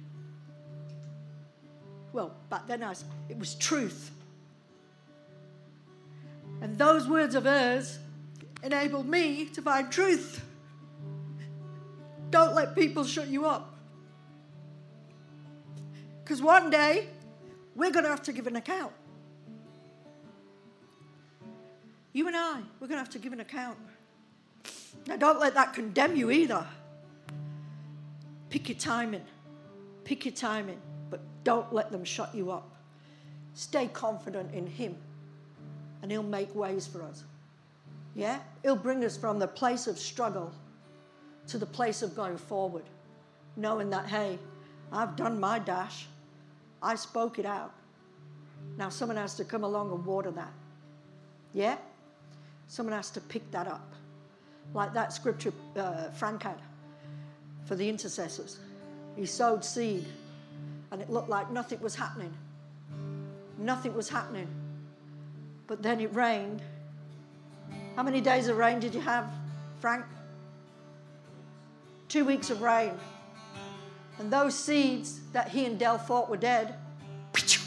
Well, 2.12 2.32
back 2.48 2.68
then 2.68 2.84
I, 2.84 2.94
it 3.28 3.36
was 3.38 3.56
truth. 3.56 4.12
And 6.60 6.78
those 6.78 7.08
words 7.08 7.34
of 7.34 7.44
hers 7.44 7.98
enabled 8.62 9.06
me 9.06 9.46
to 9.46 9.60
find 9.60 9.90
truth. 9.90 10.44
Don't 12.30 12.54
let 12.54 12.74
people 12.74 13.04
shut 13.04 13.26
you 13.26 13.46
up. 13.46 13.74
Because 16.22 16.40
one 16.40 16.70
day, 16.70 17.08
we're 17.74 17.90
going 17.90 18.04
to 18.04 18.10
have 18.10 18.22
to 18.22 18.32
give 18.32 18.46
an 18.46 18.56
account. 18.56 18.92
You 22.14 22.28
and 22.28 22.36
I, 22.36 22.60
we're 22.78 22.86
going 22.86 22.96
to 22.96 23.04
have 23.04 23.10
to 23.10 23.18
give 23.18 23.32
an 23.32 23.40
account. 23.40 23.76
Now, 25.06 25.16
don't 25.16 25.40
let 25.40 25.54
that 25.54 25.74
condemn 25.74 26.16
you 26.16 26.30
either. 26.30 26.64
Pick 28.50 28.68
your 28.68 28.78
timing. 28.78 29.24
Pick 30.04 30.24
your 30.24 30.32
timing, 30.32 30.80
but 31.10 31.20
don't 31.42 31.72
let 31.74 31.90
them 31.90 32.04
shut 32.04 32.32
you 32.32 32.52
up. 32.52 32.70
Stay 33.52 33.88
confident 33.88 34.54
in 34.54 34.66
Him, 34.66 34.96
and 36.02 36.10
He'll 36.10 36.22
make 36.22 36.54
ways 36.54 36.86
for 36.86 37.02
us. 37.02 37.24
Yeah? 38.14 38.38
He'll 38.62 38.76
bring 38.76 39.04
us 39.04 39.16
from 39.16 39.40
the 39.40 39.48
place 39.48 39.88
of 39.88 39.98
struggle 39.98 40.52
to 41.48 41.58
the 41.58 41.66
place 41.66 42.00
of 42.02 42.14
going 42.14 42.38
forward, 42.38 42.84
knowing 43.56 43.90
that, 43.90 44.06
hey, 44.06 44.38
I've 44.92 45.16
done 45.16 45.40
my 45.40 45.58
dash, 45.58 46.06
I 46.80 46.94
spoke 46.94 47.40
it 47.40 47.46
out. 47.46 47.74
Now 48.78 48.88
someone 48.88 49.16
has 49.16 49.34
to 49.36 49.44
come 49.44 49.64
along 49.64 49.90
and 49.90 50.06
water 50.06 50.30
that. 50.30 50.52
Yeah? 51.52 51.76
Someone 52.68 52.94
has 52.94 53.10
to 53.10 53.20
pick 53.20 53.50
that 53.50 53.66
up. 53.66 53.92
Like 54.72 54.94
that 54.94 55.12
scripture 55.12 55.52
uh, 55.76 56.10
Frank 56.10 56.42
had 56.42 56.60
for 57.64 57.76
the 57.76 57.88
intercessors. 57.88 58.58
He 59.16 59.26
sowed 59.26 59.64
seed, 59.64 60.06
and 60.90 61.00
it 61.00 61.10
looked 61.10 61.28
like 61.28 61.50
nothing 61.50 61.80
was 61.80 61.94
happening. 61.94 62.32
Nothing 63.58 63.94
was 63.94 64.08
happening. 64.08 64.48
But 65.66 65.82
then 65.82 66.00
it 66.00 66.14
rained. 66.14 66.62
How 67.96 68.02
many 68.02 68.20
days 68.20 68.48
of 68.48 68.58
rain 68.58 68.80
did 68.80 68.94
you 68.94 69.00
have, 69.00 69.30
Frank? 69.80 70.04
Two 72.08 72.24
weeks 72.24 72.50
of 72.50 72.60
rain. 72.60 72.92
And 74.18 74.32
those 74.32 74.54
seeds 74.54 75.20
that 75.32 75.48
he 75.48 75.64
and 75.64 75.78
Dell 75.78 75.98
thought 75.98 76.28
were 76.28 76.36
dead, 76.36 76.74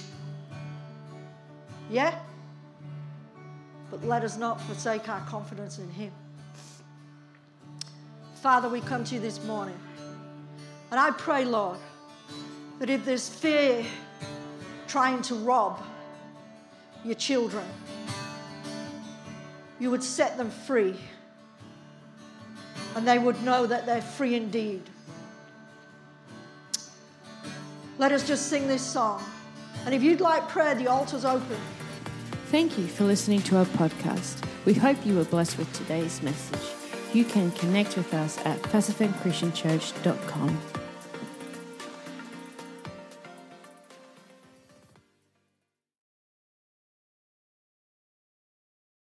yeah? 1.89 2.20
But 3.90 4.04
let 4.06 4.24
us 4.24 4.38
not 4.38 4.60
forsake 4.62 5.08
our 5.10 5.22
confidence 5.22 5.80
in 5.80 5.90
him. 5.90 6.12
Father, 8.42 8.70
we 8.70 8.82
come 8.82 9.04
to 9.06 9.16
you 9.16 9.22
this 9.22 9.44
morning. 9.44 9.78
And 10.92 11.00
I 11.00 11.12
pray, 11.12 11.44
Lord, 11.44 11.80
that 12.80 12.90
if 12.90 13.04
there's 13.06 13.28
fear 13.28 13.86
trying 14.88 15.22
to 15.24 15.36
rob 15.36 15.82
your 17.04 17.16
children, 17.16 17.66
you 19.80 19.92
would 19.92 20.04
set 20.04 20.38
them 20.38 20.50
free. 20.50 20.96
And 22.96 23.08
they 23.08 23.20
would 23.20 23.42
know 23.44 23.66
that 23.66 23.86
they're 23.86 24.02
free 24.02 24.36
indeed. 24.36 24.82
Let 27.98 28.12
us 28.12 28.28
just 28.28 28.48
sing 28.48 28.68
this 28.68 28.82
song. 28.82 29.24
And 29.86 29.94
if 29.94 30.04
you'd 30.04 30.22
like 30.22 30.48
prayer, 30.50 30.76
the 30.76 30.88
altar's 30.88 31.26
open. 31.26 31.58
Thank 32.50 32.78
you 32.78 32.88
for 32.88 33.04
listening 33.04 33.41
to 33.43 33.58
our 33.58 33.66
podcast. 33.66 34.41
We 34.64 34.74
hope 34.74 35.06
you 35.06 35.16
were 35.16 35.26
blessed 35.26 35.58
with 35.58 35.70
today's 35.74 36.22
message. 36.22 36.62
You 37.14 37.26
can 37.26 37.52
connect 37.52 37.98
with 37.98 38.14
us 38.14 38.38
at 38.45 38.62
pacificchristianchurch.com. 38.62 40.77